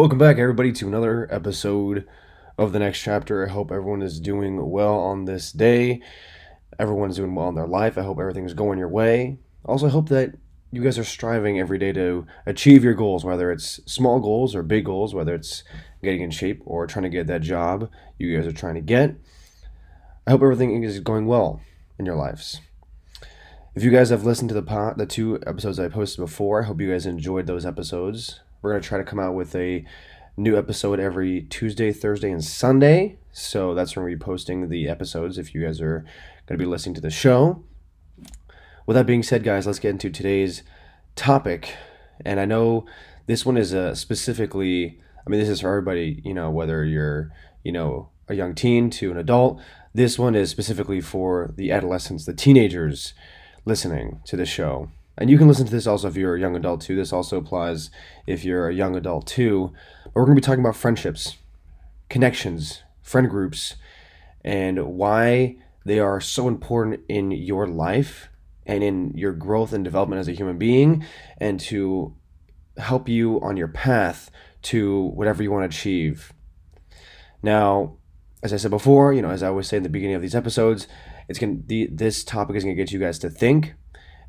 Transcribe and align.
Welcome 0.00 0.16
back, 0.16 0.38
everybody, 0.38 0.72
to 0.72 0.88
another 0.88 1.28
episode 1.30 2.08
of 2.56 2.72
the 2.72 2.78
next 2.78 3.02
chapter. 3.02 3.44
I 3.44 3.50
hope 3.50 3.70
everyone 3.70 4.00
is 4.00 4.18
doing 4.18 4.70
well 4.70 4.94
on 4.94 5.26
this 5.26 5.52
day. 5.52 6.00
Everyone's 6.78 7.16
doing 7.16 7.34
well 7.34 7.50
in 7.50 7.54
their 7.54 7.66
life. 7.66 7.98
I 7.98 8.02
hope 8.04 8.18
everything's 8.18 8.54
going 8.54 8.78
your 8.78 8.88
way. 8.88 9.36
Also, 9.62 9.88
I 9.88 9.90
hope 9.90 10.08
that 10.08 10.36
you 10.72 10.82
guys 10.82 10.98
are 10.98 11.04
striving 11.04 11.60
every 11.60 11.76
day 11.76 11.92
to 11.92 12.26
achieve 12.46 12.82
your 12.82 12.94
goals, 12.94 13.26
whether 13.26 13.52
it's 13.52 13.78
small 13.84 14.20
goals 14.20 14.54
or 14.54 14.62
big 14.62 14.86
goals, 14.86 15.12
whether 15.12 15.34
it's 15.34 15.64
getting 16.02 16.22
in 16.22 16.30
shape 16.30 16.62
or 16.64 16.86
trying 16.86 17.02
to 17.02 17.10
get 17.10 17.26
that 17.26 17.42
job 17.42 17.90
you 18.16 18.34
guys 18.34 18.46
are 18.46 18.52
trying 18.52 18.76
to 18.76 18.80
get. 18.80 19.16
I 20.26 20.30
hope 20.30 20.40
everything 20.40 20.82
is 20.82 20.98
going 21.00 21.26
well 21.26 21.60
in 21.98 22.06
your 22.06 22.16
lives. 22.16 22.62
If 23.74 23.84
you 23.84 23.90
guys 23.90 24.08
have 24.08 24.24
listened 24.24 24.48
to 24.48 24.54
the 24.54 24.62
pot, 24.62 24.96
the 24.96 25.04
two 25.04 25.42
episodes 25.46 25.78
I 25.78 25.88
posted 25.88 26.24
before, 26.24 26.62
I 26.62 26.66
hope 26.68 26.80
you 26.80 26.90
guys 26.90 27.04
enjoyed 27.04 27.46
those 27.46 27.66
episodes. 27.66 28.40
We're 28.62 28.72
gonna 28.72 28.82
try 28.82 28.98
to 28.98 29.04
come 29.04 29.20
out 29.20 29.34
with 29.34 29.54
a 29.54 29.84
new 30.36 30.56
episode 30.56 31.00
every 31.00 31.42
Tuesday, 31.42 31.92
Thursday, 31.92 32.30
and 32.30 32.44
Sunday. 32.44 33.18
So 33.32 33.74
that's 33.74 33.96
when 33.96 34.04
we're 34.04 34.18
posting 34.18 34.68
the 34.68 34.88
episodes. 34.88 35.38
If 35.38 35.54
you 35.54 35.62
guys 35.64 35.80
are 35.80 36.04
gonna 36.46 36.58
be 36.58 36.66
listening 36.66 36.94
to 36.96 37.00
the 37.00 37.10
show. 37.10 37.62
With 38.86 38.96
that 38.96 39.06
being 39.06 39.22
said, 39.22 39.44
guys, 39.44 39.66
let's 39.66 39.78
get 39.78 39.90
into 39.90 40.10
today's 40.10 40.62
topic. 41.14 41.74
And 42.24 42.40
I 42.40 42.44
know 42.44 42.86
this 43.26 43.46
one 43.46 43.56
is 43.56 43.72
uh, 43.74 43.94
specifically. 43.94 45.00
I 45.26 45.30
mean, 45.30 45.40
this 45.40 45.48
is 45.48 45.60
for 45.60 45.68
everybody. 45.68 46.20
You 46.24 46.34
know, 46.34 46.50
whether 46.50 46.84
you're 46.84 47.30
you 47.62 47.72
know 47.72 48.10
a 48.28 48.34
young 48.34 48.54
teen 48.54 48.90
to 48.90 49.10
an 49.10 49.16
adult. 49.16 49.60
This 49.92 50.18
one 50.18 50.34
is 50.34 50.50
specifically 50.50 51.00
for 51.00 51.52
the 51.56 51.72
adolescents, 51.72 52.24
the 52.24 52.32
teenagers 52.32 53.12
listening 53.64 54.20
to 54.26 54.36
the 54.36 54.46
show. 54.46 54.90
And 55.20 55.28
you 55.28 55.36
can 55.36 55.46
listen 55.46 55.66
to 55.66 55.70
this 55.70 55.86
also 55.86 56.08
if 56.08 56.16
you're 56.16 56.34
a 56.34 56.40
young 56.40 56.56
adult 56.56 56.80
too. 56.80 56.96
This 56.96 57.12
also 57.12 57.36
applies 57.36 57.90
if 58.26 58.42
you're 58.42 58.68
a 58.68 58.74
young 58.74 58.96
adult 58.96 59.26
too. 59.26 59.72
But 60.04 60.14
we're 60.14 60.24
going 60.24 60.34
to 60.34 60.40
be 60.40 60.44
talking 60.44 60.64
about 60.64 60.76
friendships, 60.76 61.36
connections, 62.08 62.82
friend 63.02 63.28
groups, 63.28 63.76
and 64.42 64.96
why 64.96 65.56
they 65.84 65.98
are 65.98 66.22
so 66.22 66.48
important 66.48 67.02
in 67.08 67.30
your 67.32 67.66
life 67.66 68.30
and 68.64 68.82
in 68.82 69.12
your 69.14 69.32
growth 69.32 69.74
and 69.74 69.84
development 69.84 70.20
as 70.20 70.28
a 70.28 70.32
human 70.32 70.56
being 70.56 71.04
and 71.36 71.60
to 71.60 72.14
help 72.78 73.06
you 73.06 73.38
on 73.42 73.58
your 73.58 73.68
path 73.68 74.30
to 74.62 75.02
whatever 75.14 75.42
you 75.42 75.50
want 75.50 75.70
to 75.70 75.76
achieve. 75.76 76.32
Now, 77.42 77.96
as 78.42 78.54
I 78.54 78.56
said 78.56 78.70
before, 78.70 79.12
you 79.12 79.20
know, 79.20 79.30
as 79.30 79.42
I 79.42 79.48
always 79.48 79.66
say 79.66 79.76
in 79.76 79.82
the 79.82 79.90
beginning 79.90 80.16
of 80.16 80.22
these 80.22 80.34
episodes, 80.34 80.86
it's 81.28 81.38
going 81.38 81.62
to 81.66 81.88
this 81.90 82.24
topic 82.24 82.56
is 82.56 82.64
going 82.64 82.74
to 82.74 82.82
get 82.82 82.90
you 82.90 82.98
guys 82.98 83.18
to 83.18 83.28
think. 83.28 83.74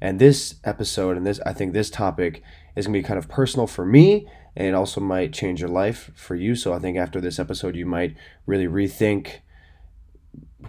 And 0.01 0.19
this 0.19 0.55
episode 0.63 1.15
and 1.15 1.25
this 1.25 1.39
I 1.45 1.53
think 1.53 1.73
this 1.73 1.89
topic 1.89 2.41
is 2.75 2.87
going 2.87 2.93
to 2.93 2.99
be 2.99 3.07
kind 3.07 3.19
of 3.19 3.29
personal 3.29 3.67
for 3.67 3.85
me 3.85 4.27
and 4.55 4.67
it 4.67 4.73
also 4.73 4.99
might 4.99 5.33
change 5.33 5.61
your 5.61 5.69
life 5.69 6.11
for 6.15 6.35
you. 6.35 6.55
So 6.55 6.73
I 6.73 6.79
think 6.79 6.97
after 6.97 7.21
this 7.21 7.39
episode 7.39 7.75
you 7.75 7.85
might 7.85 8.15
really 8.45 8.67
rethink 8.67 9.39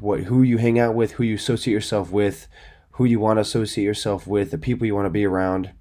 what 0.01 0.21
who 0.25 0.43
you 0.43 0.59
hang 0.59 0.79
out 0.79 0.95
with, 0.95 1.13
who 1.13 1.25
you 1.25 1.35
associate 1.35 1.73
yourself 1.73 2.11
with, 2.11 2.47
who 2.93 3.05
you 3.05 3.19
want 3.19 3.39
to 3.39 3.43
associate 3.43 3.85
yourself 3.85 4.27
with, 4.27 4.51
the 4.51 4.59
people 4.59 4.87
you 4.87 4.95
want 4.95 5.07
to 5.07 5.11
be 5.11 5.25
around. 5.25 5.73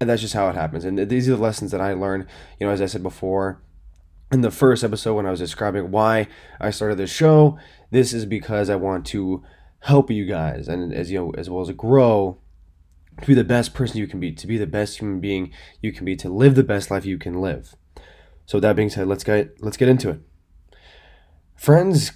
And 0.00 0.08
that's 0.08 0.22
just 0.22 0.34
how 0.34 0.48
it 0.48 0.54
happens. 0.54 0.84
And 0.84 0.98
these 1.08 1.28
are 1.28 1.36
the 1.36 1.42
lessons 1.42 1.70
that 1.70 1.80
I 1.80 1.92
learned, 1.92 2.26
you 2.58 2.66
know, 2.66 2.72
as 2.72 2.80
I 2.80 2.86
said 2.86 3.02
before, 3.02 3.62
in 4.32 4.40
the 4.40 4.50
first 4.50 4.82
episode 4.82 5.14
when 5.14 5.26
I 5.26 5.30
was 5.30 5.40
describing 5.40 5.90
why 5.90 6.26
I 6.60 6.70
started 6.70 6.96
this 6.96 7.12
show. 7.12 7.58
This 7.90 8.12
is 8.12 8.24
because 8.24 8.70
I 8.70 8.76
want 8.76 9.06
to 9.08 9.44
help 9.82 10.10
you 10.10 10.24
guys 10.24 10.68
and 10.68 10.92
as 10.94 11.10
you 11.10 11.18
know 11.18 11.30
as 11.36 11.50
well 11.50 11.60
as 11.60 11.70
grow 11.72 12.38
to 13.20 13.26
be 13.26 13.34
the 13.34 13.44
best 13.44 13.74
person 13.74 13.98
you 13.98 14.06
can 14.06 14.20
be, 14.20 14.32
to 14.32 14.46
be 14.46 14.56
the 14.56 14.66
best 14.66 14.98
human 14.98 15.20
being 15.20 15.52
you 15.80 15.92
can 15.92 16.04
be, 16.04 16.16
to 16.16 16.28
live 16.28 16.54
the 16.54 16.62
best 16.62 16.90
life 16.90 17.04
you 17.04 17.18
can 17.18 17.40
live. 17.40 17.74
So 18.46 18.58
that 18.60 18.76
being 18.76 18.90
said, 18.90 19.06
let's 19.06 19.24
get 19.24 19.62
let's 19.62 19.76
get 19.76 19.88
into 19.88 20.10
it. 20.10 20.20
Friends, 21.56 22.12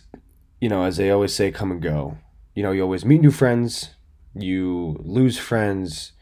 you 0.61 0.69
know, 0.69 0.83
as 0.83 0.97
they 0.97 1.11
always 1.11 1.35
say, 1.35 1.51
come 1.51 1.71
and 1.71 1.83
go. 1.83 2.19
You 2.55 2.63
know, 2.63 2.73
you 2.73 2.83
always 2.83 3.05
meet 3.05 3.21
new 3.21 3.31
friends, 3.31 3.91
you 4.35 4.97
lose 5.01 5.39
friends. 5.39 6.13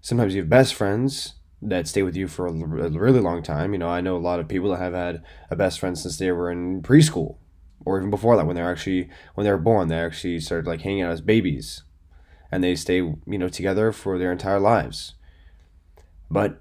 Sometimes 0.00 0.34
you 0.34 0.42
have 0.42 0.50
best 0.50 0.74
friends, 0.74 1.34
that 1.60 1.88
stay 1.88 2.02
with 2.02 2.16
you 2.16 2.28
for 2.28 2.46
a 2.46 2.52
really 2.52 3.20
long 3.20 3.42
time. 3.42 3.72
You 3.72 3.78
know, 3.78 3.88
I 3.88 4.00
know 4.00 4.16
a 4.16 4.18
lot 4.18 4.40
of 4.40 4.48
people 4.48 4.70
that 4.70 4.78
have 4.78 4.94
had 4.94 5.22
a 5.50 5.56
best 5.56 5.80
friend 5.80 5.98
since 5.98 6.16
they 6.16 6.30
were 6.30 6.50
in 6.50 6.82
preschool, 6.82 7.36
or 7.88 7.98
even 7.98 8.10
before 8.10 8.36
that, 8.36 8.46
when 8.46 8.54
they're 8.54 8.70
actually 8.70 9.08
when 9.34 9.44
they're 9.44 9.56
born, 9.56 9.88
they 9.88 9.98
actually 9.98 10.38
start 10.40 10.66
like 10.66 10.82
hanging 10.82 11.02
out 11.02 11.12
as 11.12 11.22
babies, 11.22 11.82
and 12.52 12.62
they 12.62 12.74
stay 12.74 12.96
you 12.96 13.38
know 13.38 13.48
together 13.48 13.92
for 13.92 14.18
their 14.18 14.30
entire 14.30 14.60
lives. 14.60 15.14
But 16.30 16.60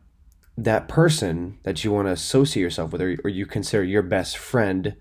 that 0.58 0.88
person 0.88 1.60
that 1.64 1.84
you 1.84 1.92
want 1.92 2.08
to 2.08 2.14
associate 2.14 2.64
yourself 2.64 2.94
with, 2.94 3.02
or, 3.02 3.18
or 3.26 3.30
you 3.30 3.46
consider 3.46 3.84
your 3.84 4.02
best 4.02 4.38
friend, 4.38 4.96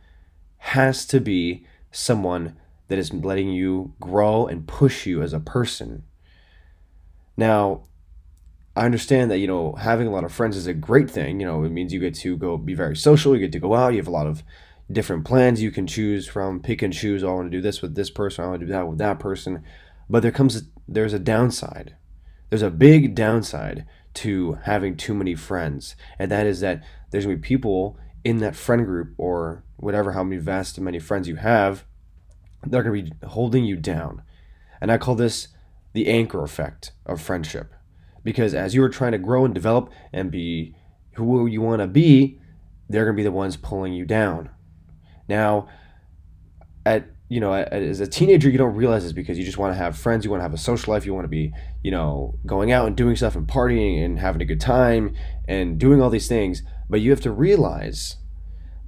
has 0.58 1.06
to 1.06 1.20
be 1.20 1.64
someone 1.92 2.56
that 2.88 2.98
is 2.98 3.12
letting 3.12 3.50
you 3.50 3.94
grow 4.00 4.46
and 4.46 4.66
push 4.66 5.06
you 5.06 5.22
as 5.22 5.32
a 5.32 5.40
person. 5.40 6.02
Now, 7.36 7.84
I 8.74 8.84
understand 8.84 9.30
that 9.30 9.38
you 9.38 9.46
know 9.46 9.74
having 9.74 10.08
a 10.08 10.10
lot 10.10 10.24
of 10.24 10.32
friends 10.32 10.56
is 10.56 10.66
a 10.66 10.74
great 10.74 11.08
thing. 11.08 11.40
You 11.40 11.46
know, 11.46 11.62
it 11.62 11.70
means 11.70 11.92
you 11.92 12.00
get 12.00 12.16
to 12.16 12.36
go 12.36 12.56
be 12.56 12.74
very 12.74 12.96
social. 12.96 13.34
You 13.34 13.40
get 13.40 13.52
to 13.52 13.60
go 13.60 13.74
out. 13.74 13.92
You 13.92 13.98
have 13.98 14.08
a 14.08 14.10
lot 14.10 14.26
of 14.26 14.42
different 14.90 15.24
plans 15.24 15.62
you 15.62 15.70
can 15.70 15.86
choose 15.86 16.26
from. 16.26 16.60
Pick 16.60 16.82
and 16.82 16.92
choose. 16.92 17.22
Oh, 17.22 17.30
I 17.30 17.34
want 17.34 17.50
to 17.50 17.56
do 17.56 17.62
this 17.62 17.82
with 17.82 17.94
this 17.94 18.10
person. 18.10 18.44
I 18.44 18.48
want 18.48 18.60
to 18.60 18.66
do 18.66 18.72
that 18.72 18.88
with 18.88 18.98
that 18.98 19.18
person. 19.18 19.62
But 20.08 20.22
there 20.22 20.32
comes 20.32 20.56
a, 20.56 20.60
there's 20.88 21.12
a 21.12 21.18
downside. 21.18 21.96
There's 22.50 22.62
a 22.62 22.70
big 22.70 23.14
downside 23.14 23.86
to 24.14 24.58
having 24.64 24.96
too 24.96 25.14
many 25.14 25.34
friends, 25.34 25.96
and 26.18 26.30
that 26.30 26.46
is 26.46 26.60
that 26.60 26.82
there's 27.10 27.24
gonna 27.24 27.36
be 27.36 27.42
people 27.42 27.98
in 28.24 28.38
that 28.38 28.56
friend 28.56 28.86
group 28.86 29.14
or 29.18 29.64
whatever 29.76 30.12
how 30.12 30.24
many 30.24 30.40
vast 30.40 30.80
many 30.80 30.98
friends 30.98 31.28
you 31.28 31.36
have 31.36 31.84
they're 32.64 32.82
gonna 32.82 33.02
be 33.02 33.12
holding 33.26 33.64
you 33.64 33.76
down, 33.76 34.22
and 34.80 34.90
I 34.90 34.96
call 34.96 35.16
this 35.16 35.48
the 35.92 36.08
anchor 36.08 36.42
effect 36.42 36.92
of 37.04 37.20
friendship 37.20 37.74
because 38.26 38.54
as 38.54 38.74
you 38.74 38.82
are 38.82 38.88
trying 38.88 39.12
to 39.12 39.18
grow 39.18 39.44
and 39.44 39.54
develop 39.54 39.88
and 40.12 40.32
be 40.32 40.74
who 41.12 41.46
you 41.46 41.62
want 41.62 41.80
to 41.80 41.86
be, 41.86 42.40
they're 42.88 43.04
going 43.04 43.14
to 43.14 43.20
be 43.20 43.22
the 43.22 43.30
ones 43.30 43.56
pulling 43.56 43.92
you 43.92 44.04
down. 44.04 44.50
Now, 45.28 45.68
at 46.84 47.08
you 47.28 47.40
know, 47.40 47.52
as 47.54 47.98
a 47.98 48.06
teenager, 48.06 48.48
you 48.48 48.58
don't 48.58 48.76
realize 48.76 49.02
this 49.02 49.12
because 49.12 49.36
you 49.36 49.44
just 49.44 49.58
want 49.58 49.72
to 49.74 49.76
have 49.76 49.98
friends, 49.98 50.24
you 50.24 50.30
want 50.30 50.38
to 50.38 50.44
have 50.44 50.54
a 50.54 50.58
social 50.58 50.94
life, 50.94 51.04
you 51.04 51.12
want 51.12 51.24
to 51.24 51.28
be, 51.28 51.52
you 51.82 51.90
know, 51.90 52.38
going 52.46 52.70
out 52.70 52.86
and 52.86 52.96
doing 52.96 53.16
stuff 53.16 53.34
and 53.34 53.48
partying 53.48 54.04
and 54.04 54.20
having 54.20 54.40
a 54.40 54.44
good 54.44 54.60
time 54.60 55.12
and 55.48 55.78
doing 55.78 56.00
all 56.00 56.08
these 56.08 56.28
things. 56.28 56.62
But 56.88 57.00
you 57.00 57.10
have 57.10 57.20
to 57.22 57.32
realize 57.32 58.18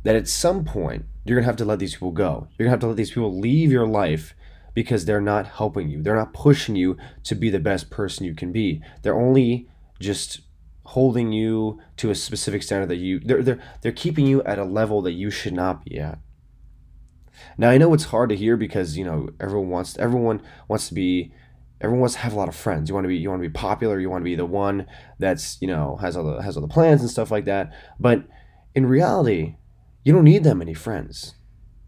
that 0.05 0.15
at 0.15 0.29
some 0.29 0.65
point, 0.65 1.05
you're 1.25 1.35
going 1.35 1.43
to 1.43 1.49
have 1.49 1.57
to 1.57 1.65
let 1.65 1.81
these 1.81 1.95
people 1.95 2.13
go. 2.13 2.47
You're 2.57 2.67
going 2.67 2.69
to 2.69 2.71
have 2.71 2.81
to 2.81 2.87
let 2.87 2.97
these 2.97 3.11
people 3.11 3.37
leave 3.37 3.73
your 3.73 3.89
life 3.89 4.35
because 4.73 5.05
they're 5.05 5.21
not 5.21 5.47
helping 5.47 5.91
you. 5.91 6.01
They're 6.01 6.15
not 6.15 6.33
pushing 6.33 6.77
you 6.77 6.97
to 7.25 7.35
be 7.35 7.51
the 7.51 7.59
best 7.59 7.91
person 7.91 8.25
you 8.25 8.35
can 8.35 8.53
be. 8.53 8.81
They're 9.03 9.19
only 9.19 9.69
just 9.99 10.43
holding 10.85 11.33
you 11.33 11.81
to 11.97 12.11
a 12.11 12.15
specific 12.15 12.63
standard 12.63 12.89
that 12.89 12.97
you 12.97 13.21
they're 13.21 13.43
they're 13.43 13.61
they're 13.83 13.93
keeping 13.93 14.27
you 14.27 14.43
at 14.45 14.59
a 14.59 14.65
level 14.65 15.03
that 15.03 15.13
you 15.13 15.31
should 15.31 15.53
not 15.53 15.85
be 15.85 15.99
at. 15.99 16.19
Now 17.57 17.71
I 17.71 17.79
know 17.79 17.95
it's 17.95 18.05
hard 18.05 18.31
to 18.31 18.37
hear 18.37 18.57
because 18.57 18.97
you 18.97 19.05
know 19.05 19.31
everyone 19.41 19.71
wants 19.71 19.97
everyone 19.99 20.43
wants 20.69 20.89
to 20.89 20.95
be 20.95 21.33
everyone 21.81 22.01
wants 22.01 22.15
to 22.15 22.21
have 22.21 22.33
a 22.33 22.37
lot 22.37 22.49
of 22.49 22.57
friends. 22.57 22.89
You 22.89 22.95
want 22.95 23.05
to 23.05 23.09
be 23.09 23.17
you 23.17 23.29
want 23.31 23.43
to 23.43 23.49
be 23.49 23.53
popular. 23.53 24.01
You 24.01 24.11
want 24.11 24.23
to 24.23 24.31
be 24.31 24.35
the 24.35 24.47
one 24.47 24.87
that's 25.19 25.59
you 25.61 25.69
know 25.69 25.97
has 25.97 26.17
all 26.17 26.25
the 26.25 26.43
has 26.43 26.57
all 26.57 26.63
the 26.63 26.69
plans 26.69 27.01
and 27.01 27.11
stuff 27.11 27.31
like 27.31 27.45
that. 27.47 27.73
But 27.99 28.25
in 28.75 28.87
reality, 28.87 29.57
you 30.05 30.13
don't 30.13 30.25
need 30.25 30.45
that 30.45 30.55
many 30.55 30.75
friends. 30.75 31.35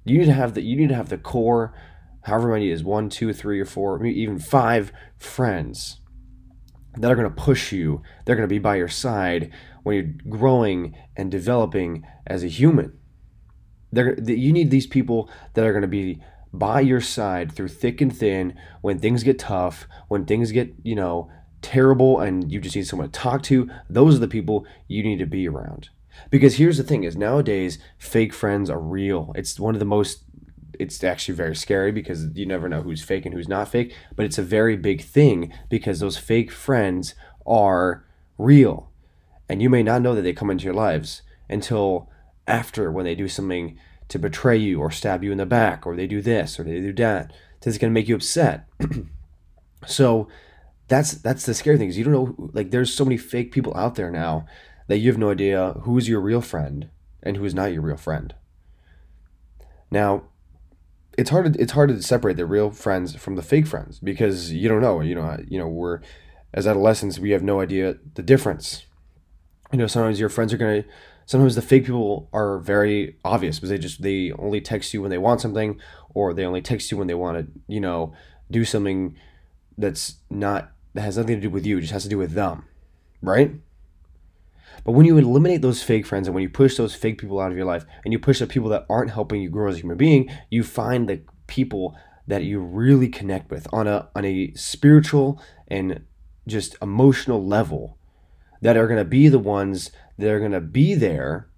You 0.04 0.18
need 0.18 0.26
to 0.26 0.32
have 0.32 0.54
the 0.54 0.62
you 0.62 0.76
need 0.76 0.88
to 0.88 0.94
have 0.94 1.08
the 1.08 1.18
core 1.18 1.74
however 2.22 2.48
many 2.48 2.70
is 2.70 2.84
one, 2.84 3.08
two, 3.08 3.32
three, 3.32 3.60
or 3.60 3.64
four, 3.64 3.98
maybe 3.98 4.20
even 4.20 4.38
five 4.38 4.92
friends 5.18 6.00
that 6.96 7.10
are 7.10 7.14
going 7.14 7.28
to 7.28 7.42
push 7.42 7.72
you. 7.72 8.02
They're 8.24 8.36
going 8.36 8.48
to 8.48 8.52
be 8.52 8.58
by 8.58 8.76
your 8.76 8.88
side 8.88 9.52
when 9.82 9.96
you're 9.96 10.36
growing 10.38 10.96
and 11.16 11.30
developing 11.30 12.04
as 12.26 12.42
a 12.42 12.48
human. 12.48 12.98
They're, 13.92 14.18
you 14.20 14.52
need 14.52 14.70
these 14.70 14.86
people 14.86 15.30
that 15.54 15.64
are 15.64 15.72
going 15.72 15.82
to 15.82 15.88
be 15.88 16.20
by 16.52 16.80
your 16.80 17.00
side 17.00 17.52
through 17.52 17.68
thick 17.68 18.00
and 18.00 18.16
thin 18.16 18.56
when 18.80 18.98
things 18.98 19.22
get 19.22 19.38
tough, 19.38 19.86
when 20.08 20.24
things 20.24 20.52
get, 20.52 20.74
you 20.82 20.94
know, 20.94 21.30
terrible 21.62 22.20
and 22.20 22.50
you 22.50 22.60
just 22.60 22.76
need 22.76 22.86
someone 22.86 23.10
to 23.10 23.20
talk 23.20 23.42
to. 23.44 23.70
Those 23.88 24.16
are 24.16 24.20
the 24.20 24.28
people 24.28 24.66
you 24.88 25.02
need 25.02 25.18
to 25.18 25.26
be 25.26 25.48
around. 25.48 25.90
Because 26.30 26.56
here's 26.56 26.76
the 26.76 26.84
thing 26.84 27.04
is 27.04 27.16
nowadays 27.16 27.78
fake 27.98 28.32
friends 28.32 28.68
are 28.68 28.80
real. 28.80 29.32
It's 29.34 29.58
one 29.58 29.74
of 29.74 29.78
the 29.78 29.84
most 29.84 30.24
it's 30.78 31.04
actually 31.04 31.34
very 31.34 31.54
scary 31.54 31.92
because 31.92 32.28
you 32.34 32.46
never 32.46 32.66
know 32.66 32.80
who's 32.80 33.02
fake 33.02 33.26
and 33.26 33.34
who's 33.34 33.48
not 33.48 33.68
fake. 33.68 33.94
But 34.16 34.24
it's 34.24 34.38
a 34.38 34.42
very 34.42 34.76
big 34.76 35.02
thing 35.02 35.52
because 35.68 36.00
those 36.00 36.16
fake 36.16 36.50
friends 36.50 37.14
are 37.46 38.04
real. 38.38 38.90
And 39.48 39.60
you 39.60 39.68
may 39.68 39.82
not 39.82 40.00
know 40.00 40.14
that 40.14 40.22
they 40.22 40.32
come 40.32 40.50
into 40.50 40.64
your 40.64 40.74
lives 40.74 41.22
until 41.50 42.08
after 42.50 42.90
when 42.90 43.04
they 43.04 43.14
do 43.14 43.28
something 43.28 43.78
to 44.08 44.18
betray 44.18 44.56
you 44.56 44.80
or 44.80 44.90
stab 44.90 45.22
you 45.22 45.32
in 45.32 45.38
the 45.38 45.46
back 45.46 45.86
or 45.86 45.94
they 45.94 46.06
do 46.06 46.20
this 46.20 46.58
or 46.58 46.64
they 46.64 46.80
do 46.80 46.92
that. 46.94 47.32
This 47.60 47.74
is 47.74 47.78
going 47.78 47.92
to 47.92 47.94
make 47.94 48.08
you 48.08 48.16
upset. 48.16 48.66
so 49.86 50.28
that's 50.88 51.12
that's 51.12 51.46
the 51.46 51.54
scary 51.54 51.78
thing 51.78 51.88
is 51.88 51.96
you 51.96 52.02
don't 52.02 52.12
know 52.12 52.50
like 52.52 52.72
there's 52.72 52.92
so 52.92 53.04
many 53.04 53.16
fake 53.16 53.52
people 53.52 53.72
out 53.76 53.94
there 53.94 54.10
now 54.10 54.44
that 54.88 54.98
you 54.98 55.08
have 55.08 55.18
no 55.18 55.30
idea 55.30 55.74
who's 55.82 56.08
your 56.08 56.20
real 56.20 56.40
friend 56.40 56.90
and 57.22 57.36
who 57.36 57.44
is 57.44 57.54
not 57.54 57.72
your 57.72 57.82
real 57.82 57.96
friend. 57.96 58.34
Now, 59.90 60.24
it's 61.16 61.30
hard 61.30 61.52
to, 61.52 61.60
it's 61.60 61.72
hard 61.72 61.90
to 61.90 62.02
separate 62.02 62.36
the 62.36 62.46
real 62.46 62.70
friends 62.70 63.14
from 63.14 63.36
the 63.36 63.42
fake 63.42 63.66
friends 63.66 64.00
because 64.00 64.52
you 64.52 64.68
don't 64.68 64.80
know, 64.80 65.00
you 65.00 65.14
know, 65.14 65.38
you 65.46 65.58
know, 65.58 65.68
we're 65.68 66.00
as 66.52 66.66
adolescents, 66.66 67.18
we 67.18 67.30
have 67.30 67.42
no 67.42 67.60
idea 67.60 67.96
the 68.14 68.22
difference. 68.22 68.86
You 69.72 69.78
know, 69.78 69.86
sometimes 69.86 70.18
your 70.18 70.28
friends 70.28 70.52
are 70.52 70.56
going 70.56 70.82
to 70.82 70.88
sometimes 71.30 71.54
the 71.54 71.62
fake 71.62 71.84
people 71.84 72.28
are 72.32 72.58
very 72.58 73.16
obvious 73.24 73.56
because 73.56 73.70
they 73.70 73.78
just 73.78 74.02
they 74.02 74.32
only 74.32 74.60
text 74.60 74.92
you 74.92 75.00
when 75.00 75.12
they 75.12 75.18
want 75.18 75.40
something 75.40 75.78
or 76.12 76.34
they 76.34 76.44
only 76.44 76.60
text 76.60 76.90
you 76.90 76.98
when 76.98 77.06
they 77.06 77.14
want 77.14 77.38
to, 77.38 77.60
you 77.68 77.78
know, 77.78 78.12
do 78.50 78.64
something 78.64 79.16
that's 79.78 80.16
not 80.28 80.72
that 80.94 81.02
has 81.02 81.16
nothing 81.16 81.36
to 81.36 81.40
do 81.40 81.48
with 81.48 81.64
you, 81.64 81.78
it 81.78 81.82
just 81.82 81.92
has 81.92 82.02
to 82.02 82.08
do 82.08 82.18
with 82.18 82.32
them. 82.32 82.64
Right? 83.22 83.52
But 84.82 84.92
when 84.92 85.06
you 85.06 85.18
eliminate 85.18 85.62
those 85.62 85.84
fake 85.84 86.04
friends 86.04 86.26
and 86.26 86.34
when 86.34 86.42
you 86.42 86.48
push 86.48 86.76
those 86.76 86.96
fake 86.96 87.18
people 87.18 87.38
out 87.38 87.52
of 87.52 87.56
your 87.56 87.66
life 87.66 87.84
and 88.04 88.12
you 88.12 88.18
push 88.18 88.40
the 88.40 88.48
people 88.48 88.70
that 88.70 88.86
aren't 88.90 89.12
helping 89.12 89.40
you 89.40 89.50
grow 89.50 89.68
as 89.70 89.76
a 89.76 89.80
human 89.80 89.98
being, 89.98 90.28
you 90.50 90.64
find 90.64 91.08
the 91.08 91.22
people 91.46 91.96
that 92.26 92.42
you 92.42 92.58
really 92.58 93.08
connect 93.08 93.52
with 93.52 93.68
on 93.72 93.86
a 93.86 94.08
on 94.16 94.24
a 94.24 94.52
spiritual 94.54 95.40
and 95.68 96.04
just 96.48 96.74
emotional 96.82 97.46
level 97.46 97.99
that 98.60 98.76
are 98.76 98.86
going 98.86 98.98
to 98.98 99.04
be 99.04 99.28
the 99.28 99.38
ones 99.38 99.90
that 100.18 100.30
are 100.30 100.38
going 100.38 100.52
to 100.52 100.60
be 100.60 100.94
there 100.94 101.48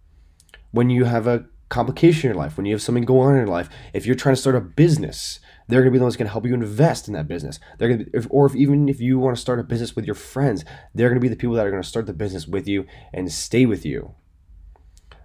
when 0.71 0.91
you 0.91 1.05
have 1.05 1.27
a 1.27 1.47
complication 1.69 2.29
in 2.31 2.35
your 2.37 2.43
life, 2.43 2.57
when 2.57 2.67
you 2.67 2.75
have 2.75 2.83
something 2.83 3.05
going 3.05 3.29
on 3.29 3.35
in 3.35 3.41
your 3.41 3.47
life. 3.47 3.69
If 3.95 4.05
you're 4.05 4.15
trying 4.15 4.35
to 4.35 4.41
start 4.41 4.57
a 4.57 4.61
business, 4.61 5.41
they're 5.69 5.81
going 5.81 5.91
to 5.91 5.93
be 5.93 5.99
the 5.99 6.05
ones 6.05 6.17
going 6.17 6.27
to 6.27 6.33
help 6.33 6.47
you 6.47 6.55
invest 6.55 7.09
in 7.09 7.15
that 7.15 7.27
business. 7.27 7.59
They're 7.79 7.89
going 7.89 8.05
to, 8.05 8.21
be, 8.21 8.29
or 8.29 8.47
if 8.47 8.55
even 8.55 8.89
if 8.89 9.01
you 9.01 9.19
want 9.19 9.37
to 9.37 9.41
start 9.41 9.59
a 9.59 9.65
business 9.65 9.97
with 9.97 10.05
your 10.05 10.15
friends, 10.15 10.65
they're 10.95 11.09
going 11.09 11.21
to 11.21 11.25
be 11.25 11.29
the 11.29 11.37
people 11.37 11.55
that 11.57 11.67
are 11.67 11.71
going 11.71 11.83
to 11.83 11.89
start 11.89 12.07
the 12.07 12.13
business 12.13 12.47
with 12.47 12.69
you 12.69 12.87
and 13.13 13.33
stay 13.33 13.65
with 13.65 13.87
you. 13.87 14.15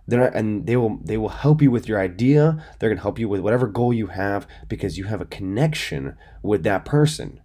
They're 0.08 0.22
not, 0.22 0.36
and 0.36 0.66
they 0.66 0.78
will 0.78 1.00
they 1.04 1.18
will 1.18 1.30
help 1.30 1.62
you 1.62 1.70
with 1.70 1.90
your 1.90 2.00
idea. 2.00 2.64
They're 2.80 2.90
going 2.90 2.98
to 2.98 3.04
help 3.04 3.20
you 3.20 3.28
with 3.28 3.42
whatever 3.42 3.68
goal 3.68 3.94
you 3.94 4.08
have 4.08 4.48
because 4.70 4.98
you 4.98 5.04
have 5.04 5.20
a 5.20 5.26
connection 5.26 6.16
with 6.42 6.64
that 6.64 6.86
person, 6.86 7.42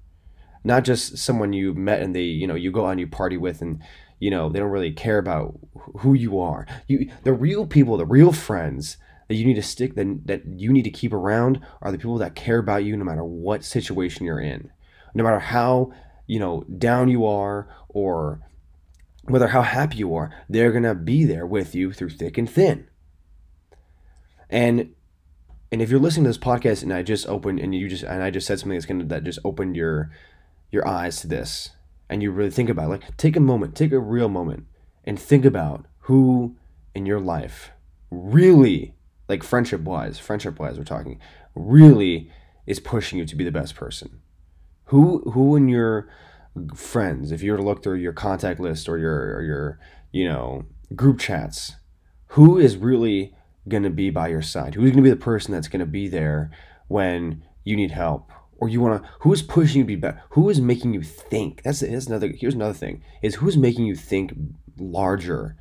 not 0.62 0.84
just 0.84 1.18
someone 1.18 1.52
you 1.52 1.74
met 1.74 2.02
and 2.02 2.14
they 2.14 2.22
you 2.22 2.46
know 2.46 2.54
you 2.54 2.70
go 2.70 2.86
out 2.86 2.90
and 2.90 3.00
you 3.00 3.08
party 3.08 3.36
with 3.36 3.62
and 3.62 3.82
you 4.22 4.30
know 4.30 4.48
they 4.48 4.60
don't 4.60 4.70
really 4.70 4.92
care 4.92 5.18
about 5.18 5.58
who 5.98 6.14
you 6.14 6.38
are. 6.38 6.66
You 6.86 7.10
the 7.24 7.32
real 7.32 7.66
people, 7.66 7.96
the 7.96 8.06
real 8.06 8.32
friends 8.32 8.96
that 9.28 9.34
you 9.34 9.44
need 9.44 9.54
to 9.54 9.62
stick 9.62 9.94
that, 9.94 10.26
that 10.26 10.42
you 10.46 10.72
need 10.72 10.82
to 10.82 10.90
keep 10.90 11.12
around 11.12 11.60
are 11.80 11.90
the 11.90 11.98
people 11.98 12.18
that 12.18 12.34
care 12.34 12.58
about 12.58 12.84
you 12.84 12.96
no 12.96 13.04
matter 13.04 13.24
what 13.24 13.64
situation 13.64 14.26
you're 14.26 14.40
in 14.40 14.70
no 15.14 15.24
matter 15.24 15.38
how 15.38 15.92
you 16.26 16.38
know 16.38 16.62
down 16.64 17.08
you 17.08 17.24
are 17.24 17.68
or 17.88 18.40
whether 19.24 19.48
how 19.48 19.62
happy 19.62 19.96
you 19.96 20.14
are 20.14 20.32
they're 20.48 20.72
going 20.72 20.82
to 20.82 20.94
be 20.94 21.24
there 21.24 21.46
with 21.46 21.74
you 21.74 21.92
through 21.92 22.10
thick 22.10 22.36
and 22.36 22.50
thin 22.50 22.86
and 24.50 24.94
and 25.70 25.80
if 25.80 25.90
you're 25.90 26.00
listening 26.00 26.24
to 26.24 26.30
this 26.30 26.38
podcast 26.38 26.82
and 26.82 26.92
i 26.92 27.02
just 27.02 27.26
opened 27.26 27.58
and 27.58 27.74
you 27.74 27.88
just 27.88 28.02
and 28.02 28.22
i 28.22 28.30
just 28.30 28.46
said 28.46 28.58
something 28.58 28.76
that's 28.76 28.86
going 28.86 29.00
to 29.00 29.06
that 29.06 29.24
just 29.24 29.38
opened 29.44 29.76
your 29.76 30.10
your 30.70 30.86
eyes 30.86 31.20
to 31.20 31.26
this 31.26 31.70
and 32.08 32.22
you 32.22 32.30
really 32.30 32.50
think 32.50 32.68
about 32.68 32.86
it, 32.86 32.88
like 32.88 33.16
take 33.16 33.36
a 33.36 33.40
moment 33.40 33.74
take 33.74 33.92
a 33.92 33.98
real 33.98 34.28
moment 34.28 34.66
and 35.04 35.18
think 35.18 35.44
about 35.44 35.86
who 36.00 36.56
in 36.94 37.06
your 37.06 37.20
life 37.20 37.70
really 38.12 38.94
like 39.28 39.42
friendship 39.42 39.80
wise, 39.80 40.18
friendship 40.18 40.58
wise, 40.58 40.76
we're 40.76 40.84
talking, 40.84 41.18
really 41.54 42.30
is 42.66 42.78
pushing 42.78 43.18
you 43.18 43.24
to 43.24 43.36
be 43.36 43.44
the 43.44 43.50
best 43.50 43.74
person. 43.74 44.20
Who 44.86 45.30
who 45.30 45.56
in 45.56 45.68
your 45.68 46.08
friends, 46.74 47.32
if 47.32 47.42
you 47.42 47.52
were 47.52 47.58
to 47.58 47.64
look 47.64 47.82
through 47.82 47.96
your 47.96 48.12
contact 48.12 48.60
list 48.60 48.88
or 48.88 48.98
your 48.98 49.36
or 49.36 49.42
your 49.42 49.80
you 50.12 50.28
know 50.28 50.64
group 50.94 51.18
chats, 51.18 51.76
who 52.28 52.58
is 52.58 52.76
really 52.76 53.34
going 53.68 53.84
to 53.84 53.90
be 53.90 54.10
by 54.10 54.28
your 54.28 54.42
side? 54.42 54.74
Who's 54.74 54.90
going 54.90 55.02
to 55.02 55.02
be 55.02 55.10
the 55.10 55.16
person 55.16 55.52
that's 55.52 55.68
going 55.68 55.80
to 55.80 55.86
be 55.86 56.08
there 56.08 56.50
when 56.88 57.42
you 57.64 57.76
need 57.76 57.92
help? 57.92 58.30
Or 58.62 58.68
you 58.68 58.80
want 58.80 59.02
to? 59.02 59.08
Who 59.20 59.32
is 59.32 59.42
pushing 59.42 59.78
you 59.78 59.82
to 59.82 59.88
be 59.88 59.96
better? 59.96 60.22
Who 60.30 60.48
is 60.48 60.60
making 60.60 60.94
you 60.94 61.02
think? 61.02 61.62
That's 61.62 61.80
that's 61.80 62.06
another. 62.06 62.32
Here's 62.34 62.54
another 62.54 62.72
thing: 62.72 63.02
is 63.20 63.34
who's 63.36 63.56
making 63.56 63.86
you 63.86 63.96
think 63.96 64.32
larger 64.78 65.56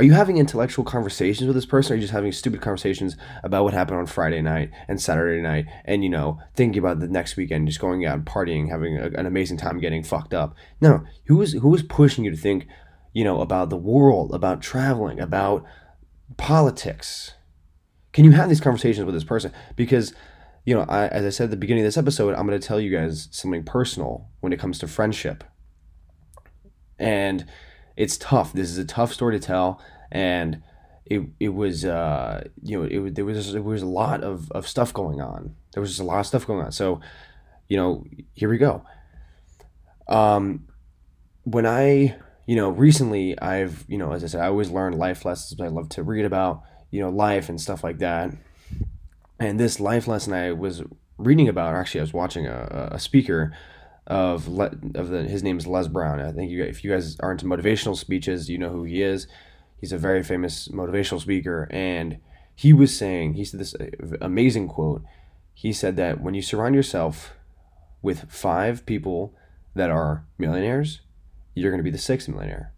are 0.00 0.04
you 0.04 0.14
having 0.14 0.38
intellectual 0.38 0.82
conversations 0.82 1.46
with 1.46 1.54
this 1.54 1.66
person? 1.66 1.92
Or 1.92 1.94
are 1.94 1.96
you 1.96 2.00
just 2.00 2.14
having 2.14 2.32
stupid 2.32 2.62
conversations 2.62 3.18
about 3.42 3.64
what 3.64 3.74
happened 3.74 3.98
on 3.98 4.06
Friday 4.06 4.40
night 4.40 4.70
and 4.88 4.98
Saturday 4.98 5.42
night 5.42 5.66
and, 5.84 6.02
you 6.02 6.08
know, 6.08 6.40
thinking 6.54 6.78
about 6.78 7.00
the 7.00 7.08
next 7.08 7.36
weekend, 7.36 7.66
just 7.66 7.80
going 7.80 8.06
out 8.06 8.24
partying, 8.24 8.70
having 8.70 8.96
a, 8.96 9.08
an 9.08 9.26
amazing 9.26 9.58
time 9.58 9.78
getting 9.78 10.02
fucked 10.02 10.32
up? 10.32 10.54
No. 10.80 11.04
Who 11.26 11.42
is, 11.42 11.52
who 11.52 11.74
is 11.74 11.82
pushing 11.82 12.24
you 12.24 12.30
to 12.30 12.36
think, 12.36 12.66
you 13.12 13.24
know, 13.24 13.42
about 13.42 13.68
the 13.68 13.76
world, 13.76 14.32
about 14.32 14.62
traveling, 14.62 15.20
about 15.20 15.66
politics? 16.38 17.34
Can 18.14 18.24
you 18.24 18.30
have 18.30 18.48
these 18.48 18.60
conversations 18.62 19.04
with 19.04 19.14
this 19.14 19.22
person? 19.22 19.52
Because, 19.76 20.14
you 20.70 20.76
know, 20.76 20.86
I, 20.88 21.08
as 21.08 21.26
I 21.26 21.30
said 21.30 21.46
at 21.46 21.50
the 21.50 21.56
beginning 21.56 21.82
of 21.82 21.88
this 21.88 21.96
episode, 21.96 22.32
I'm 22.36 22.46
going 22.46 22.58
to 22.58 22.64
tell 22.64 22.78
you 22.78 22.96
guys 22.96 23.26
something 23.32 23.64
personal 23.64 24.28
when 24.38 24.52
it 24.52 24.60
comes 24.60 24.78
to 24.78 24.86
friendship. 24.86 25.42
And 26.96 27.44
it's 27.96 28.16
tough. 28.16 28.52
This 28.52 28.70
is 28.70 28.78
a 28.78 28.84
tough 28.84 29.12
story 29.12 29.36
to 29.36 29.44
tell, 29.44 29.82
and 30.12 30.62
it 31.06 31.22
it 31.40 31.48
was 31.48 31.84
uh 31.84 32.44
you 32.62 32.78
know 32.78 32.84
it 32.84 33.16
there 33.16 33.24
was 33.24 33.52
there 33.52 33.62
was 33.62 33.82
a 33.82 33.86
lot 33.86 34.22
of 34.22 34.48
of 34.52 34.68
stuff 34.68 34.94
going 34.94 35.20
on. 35.20 35.56
There 35.74 35.80
was 35.80 35.90
just 35.90 36.00
a 36.00 36.04
lot 36.04 36.20
of 36.20 36.26
stuff 36.26 36.46
going 36.46 36.64
on. 36.64 36.70
So, 36.70 37.00
you 37.66 37.76
know, 37.76 38.04
here 38.34 38.48
we 38.48 38.56
go. 38.56 38.84
Um, 40.06 40.68
when 41.42 41.66
I 41.66 42.14
you 42.46 42.54
know 42.54 42.70
recently 42.70 43.36
I've 43.40 43.84
you 43.88 43.98
know 43.98 44.12
as 44.12 44.22
I 44.22 44.28
said 44.28 44.40
I 44.40 44.46
always 44.46 44.70
learn 44.70 44.96
life 44.96 45.24
lessons. 45.24 45.60
I 45.60 45.66
love 45.66 45.88
to 45.90 46.04
read 46.04 46.26
about 46.26 46.62
you 46.92 47.00
know 47.00 47.08
life 47.08 47.48
and 47.48 47.60
stuff 47.60 47.82
like 47.82 47.98
that. 47.98 48.30
And 49.40 49.58
this 49.58 49.80
life 49.80 50.06
lesson 50.06 50.34
I 50.34 50.52
was 50.52 50.82
reading 51.16 51.48
about, 51.48 51.74
actually 51.74 52.00
I 52.00 52.02
was 52.02 52.12
watching 52.12 52.46
a, 52.46 52.90
a 52.92 52.98
speaker 52.98 53.56
of 54.06 54.48
Le- 54.48 54.76
of 54.94 55.08
the 55.08 55.22
his 55.22 55.42
name 55.42 55.56
is 55.56 55.66
Les 55.66 55.88
Brown. 55.88 56.20
I 56.20 56.30
think 56.30 56.50
you 56.50 56.62
if 56.62 56.84
you 56.84 56.90
guys 56.90 57.18
are 57.20 57.32
into 57.32 57.46
motivational 57.46 57.96
speeches, 57.96 58.50
you 58.50 58.58
know 58.58 58.68
who 58.68 58.84
he 58.84 59.02
is. 59.02 59.26
He's 59.80 59.92
a 59.92 59.98
very 59.98 60.22
famous 60.22 60.68
motivational 60.68 61.20
speaker, 61.20 61.68
and 61.70 62.18
he 62.54 62.74
was 62.74 62.94
saying 62.94 63.34
he 63.34 63.44
said 63.46 63.60
this 63.60 63.74
uh, 63.74 63.86
amazing 64.20 64.68
quote. 64.68 65.02
He 65.54 65.72
said 65.72 65.96
that 65.96 66.20
when 66.20 66.34
you 66.34 66.42
surround 66.42 66.74
yourself 66.74 67.32
with 68.02 68.30
five 68.30 68.84
people 68.84 69.34
that 69.74 69.90
are 69.90 70.26
millionaires, 70.36 71.00
you're 71.54 71.70
going 71.70 71.78
to 71.78 71.84
be 71.84 71.90
the 71.90 71.98
sixth 71.98 72.28
millionaire. 72.28 72.72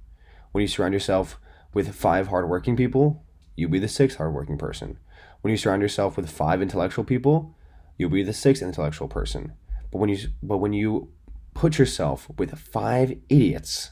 When 0.52 0.62
you 0.62 0.68
surround 0.68 0.94
yourself 0.94 1.40
with 1.74 1.94
five 1.94 2.28
hardworking 2.28 2.76
people, 2.76 3.24
you'll 3.56 3.70
be 3.70 3.78
the 3.80 3.88
sixth 3.88 4.18
hardworking 4.18 4.58
person. 4.58 4.98
When 5.42 5.50
you 5.50 5.56
surround 5.56 5.82
yourself 5.82 6.16
with 6.16 6.30
five 6.30 6.62
intellectual 6.62 7.04
people, 7.04 7.56
you'll 7.98 8.10
be 8.10 8.22
the 8.22 8.32
sixth 8.32 8.62
intellectual 8.62 9.08
person. 9.08 9.52
But 9.90 9.98
when 9.98 10.08
you 10.08 10.18
but 10.42 10.58
when 10.58 10.72
you 10.72 11.10
put 11.54 11.78
yourself 11.78 12.28
with 12.38 12.58
five 12.58 13.12
idiots, 13.28 13.90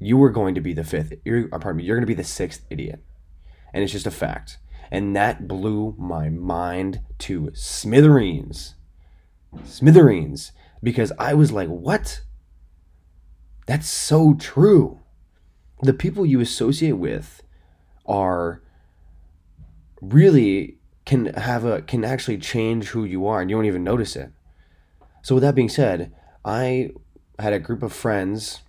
you 0.00 0.20
are 0.22 0.30
going 0.30 0.54
to 0.54 0.60
be 0.60 0.72
the 0.72 0.82
fifth. 0.82 1.12
You're, 1.24 1.48
uh, 1.52 1.58
pardon 1.58 1.76
me. 1.76 1.84
You're 1.84 1.96
going 1.96 2.02
to 2.02 2.06
be 2.06 2.14
the 2.14 2.24
sixth 2.24 2.64
idiot, 2.70 3.04
and 3.72 3.84
it's 3.84 3.92
just 3.92 4.06
a 4.06 4.10
fact. 4.10 4.58
And 4.90 5.14
that 5.14 5.46
blew 5.46 5.94
my 5.98 6.28
mind 6.28 7.00
to 7.20 7.50
smithereens, 7.54 8.74
smithereens, 9.64 10.52
because 10.82 11.12
I 11.18 11.34
was 11.34 11.52
like, 11.52 11.68
"What? 11.68 12.22
That's 13.66 13.88
so 13.88 14.34
true." 14.34 15.00
The 15.82 15.94
people 15.94 16.24
you 16.26 16.40
associate 16.40 16.92
with 16.92 17.42
are 18.06 18.62
really 20.02 20.78
can 21.06 21.26
have 21.34 21.64
a 21.64 21.80
can 21.80 22.04
actually 22.04 22.38
change 22.38 22.88
who 22.88 23.04
you 23.04 23.26
are, 23.26 23.40
and 23.40 23.48
you 23.48 23.56
don't 23.56 23.64
even 23.64 23.84
notice 23.84 24.16
it. 24.16 24.30
So 25.22 25.36
with 25.36 25.42
that 25.42 25.54
being 25.54 25.68
said, 25.68 26.12
I 26.44 26.90
had 27.38 27.52
a 27.52 27.58
group 27.58 27.82
of 27.82 27.92
friends 27.92 28.60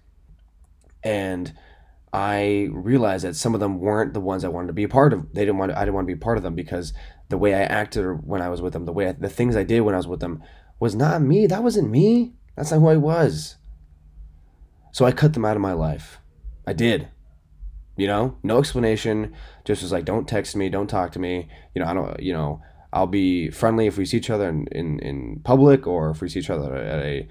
and 1.04 1.54
I 2.14 2.70
realized 2.72 3.26
that 3.26 3.36
some 3.36 3.54
of 3.54 3.60
them 3.60 3.80
weren't 3.80 4.14
the 4.14 4.20
ones 4.20 4.46
I 4.46 4.50
wanted 4.50 4.68
to 4.68 4.74
be 4.74 4.84
a 4.84 4.90
part 4.90 5.14
of. 5.14 5.34
They 5.34 5.42
didn't 5.42 5.58
want 5.58 5.72
to, 5.72 5.78
I 5.78 5.82
didn't 5.82 5.96
want 5.96 6.08
to 6.08 6.14
be 6.14 6.20
part 6.20 6.38
of 6.38 6.44
them 6.44 6.56
because 6.56 6.94
the 7.30 7.38
way 7.38 7.56
I 7.56 7.62
acted 7.62 8.06
when 8.26 8.42
I 8.42 8.50
was 8.50 8.62
with 8.62 8.74
them, 8.74 8.86
the 8.86 8.94
way 8.94 9.10
I, 9.10 9.12
the 9.14 9.30
things 9.30 9.56
I 9.56 9.64
did 9.64 9.82
when 9.82 9.96
I 9.96 9.98
was 9.98 10.08
with 10.08 10.20
them 10.20 10.44
was 10.80 10.94
not 10.96 11.22
me. 11.22 11.48
That 11.48 11.64
wasn't 11.64 11.90
me. 11.90 12.34
That's 12.56 12.72
not 12.72 12.80
who 12.80 12.88
I 12.88 12.98
was. 12.98 13.56
So 14.92 15.06
I 15.06 15.12
cut 15.12 15.34
them 15.34 15.44
out 15.44 15.56
of 15.56 15.62
my 15.62 15.74
life. 15.74 16.20
I 16.68 16.74
did. 16.74 17.08
You 17.96 18.08
know, 18.08 18.38
no 18.44 18.60
explanation. 18.60 19.34
Just 19.66 19.84
was 19.84 19.92
like, 19.92 20.06
don't 20.06 20.28
text 20.28 20.56
me, 20.56 20.70
don't 20.70 20.88
talk 20.88 21.12
to 21.12 21.20
me. 21.20 21.48
You 21.76 21.82
know, 21.82 21.88
I 21.88 21.94
don't. 21.94 22.20
You 22.20 22.34
know, 22.34 22.62
I'll 22.92 23.08
be 23.08 23.50
friendly 23.50 23.88
if 23.88 23.98
we 23.98 24.06
see 24.06 24.18
each 24.18 24.30
other 24.30 24.50
in 24.50 24.68
in, 24.72 25.00
in 25.00 25.42
public 25.44 25.86
or 25.88 26.10
if 26.10 26.22
we 26.22 26.30
see 26.30 26.40
each 26.40 26.50
other 26.50 26.76
at 26.76 27.00
a 27.00 27.28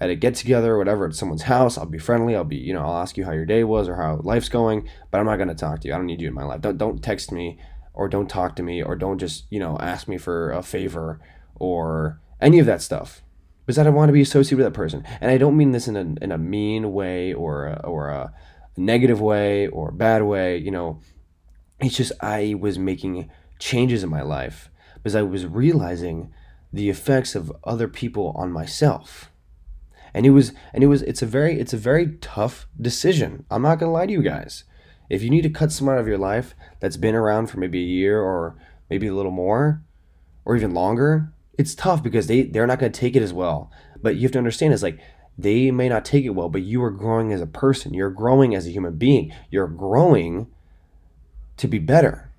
at 0.00 0.10
a 0.10 0.16
get 0.16 0.34
together 0.34 0.74
or 0.74 0.78
whatever 0.78 1.06
at 1.06 1.14
someone's 1.14 1.42
house. 1.42 1.76
I'll 1.76 1.86
be 1.86 1.98
friendly. 1.98 2.34
I'll 2.34 2.44
be, 2.44 2.56
you 2.56 2.72
know, 2.72 2.80
I'll 2.80 3.02
ask 3.02 3.16
you 3.16 3.24
how 3.24 3.32
your 3.32 3.44
day 3.44 3.64
was 3.64 3.86
or 3.86 3.96
how 3.96 4.20
life's 4.22 4.48
going, 4.48 4.88
but 5.10 5.18
I'm 5.18 5.26
not 5.26 5.36
going 5.36 5.48
to 5.48 5.54
talk 5.54 5.80
to 5.80 5.88
you. 5.88 5.94
I 5.94 5.98
don't 5.98 6.06
need 6.06 6.22
you 6.22 6.28
in 6.28 6.34
my 6.34 6.44
life. 6.44 6.62
Don't 6.62 6.78
don't 6.78 7.02
text 7.02 7.30
me 7.30 7.58
or 7.92 8.08
don't 8.08 8.28
talk 8.28 8.56
to 8.56 8.62
me 8.62 8.82
or 8.82 8.96
don't 8.96 9.18
just, 9.18 9.44
you 9.50 9.60
know, 9.60 9.76
ask 9.78 10.08
me 10.08 10.16
for 10.16 10.52
a 10.52 10.62
favor 10.62 11.20
or 11.54 12.20
any 12.40 12.58
of 12.58 12.66
that 12.66 12.82
stuff. 12.82 13.22
Because 13.66 13.78
I 13.78 13.84
don't 13.84 13.94
want 13.94 14.08
to 14.08 14.14
be 14.14 14.22
associated 14.22 14.56
with 14.56 14.66
that 14.66 14.76
person. 14.76 15.04
And 15.20 15.30
I 15.30 15.36
don't 15.36 15.56
mean 15.56 15.72
this 15.72 15.86
in 15.86 15.96
a, 15.96 16.24
in 16.24 16.32
a 16.32 16.38
mean 16.38 16.92
way 16.92 17.34
or 17.34 17.66
a, 17.66 17.80
or 17.84 18.08
a, 18.08 18.32
a 18.76 18.80
negative 18.80 19.20
way 19.20 19.66
or 19.68 19.88
a 19.88 19.92
bad 19.92 20.22
way, 20.22 20.56
you 20.56 20.70
know. 20.70 21.00
It's 21.80 21.96
just 21.96 22.12
I 22.20 22.54
was 22.58 22.78
making 22.78 23.30
changes 23.58 24.02
in 24.02 24.10
my 24.10 24.22
life 24.22 24.70
because 24.96 25.14
I 25.14 25.22
was 25.22 25.46
realizing 25.46 26.32
the 26.72 26.90
effects 26.90 27.34
of 27.34 27.52
other 27.64 27.88
people 27.88 28.32
on 28.36 28.52
myself. 28.52 29.30
And 30.12 30.26
it 30.26 30.30
was 30.30 30.52
and 30.74 30.82
it 30.82 30.88
was 30.88 31.02
it's 31.02 31.22
a 31.22 31.26
very 31.26 31.58
it's 31.58 31.72
a 31.72 31.78
very 31.78 32.16
tough 32.20 32.66
decision. 32.80 33.44
I'm 33.50 33.62
not 33.62 33.78
going 33.78 33.88
to 33.88 33.94
lie 33.94 34.06
to 34.06 34.12
you 34.12 34.22
guys. 34.22 34.64
If 35.08 35.22
you 35.22 35.30
need 35.30 35.42
to 35.42 35.50
cut 35.50 35.72
someone 35.72 35.96
out 35.96 36.00
of 36.00 36.08
your 36.08 36.18
life 36.18 36.54
that's 36.80 36.96
been 36.96 37.14
around 37.14 37.46
for 37.46 37.58
maybe 37.58 37.80
a 37.80 37.86
year 37.86 38.20
or 38.20 38.56
maybe 38.88 39.06
a 39.06 39.14
little 39.14 39.32
more 39.32 39.82
or 40.44 40.56
even 40.56 40.74
longer, 40.74 41.32
it's 41.58 41.74
tough 41.74 42.02
because 42.02 42.26
they 42.26 42.42
they're 42.42 42.66
not 42.66 42.78
going 42.78 42.90
to 42.90 43.00
take 43.00 43.16
it 43.16 43.22
as 43.22 43.32
well. 43.32 43.70
But 44.02 44.16
you 44.16 44.22
have 44.22 44.32
to 44.32 44.38
understand 44.38 44.72
is 44.72 44.82
like 44.82 45.00
they 45.42 45.70
may 45.70 45.88
not 45.88 46.04
take 46.04 46.24
it 46.24 46.30
well, 46.30 46.48
but 46.48 46.62
you 46.62 46.82
are 46.82 46.90
growing 46.90 47.32
as 47.32 47.40
a 47.40 47.46
person. 47.46 47.94
You're 47.94 48.10
growing 48.10 48.54
as 48.54 48.66
a 48.66 48.70
human 48.70 48.96
being. 48.96 49.32
You're 49.50 49.68
growing 49.68 50.48
to 51.56 51.68
be 51.68 51.78
better 51.78 52.30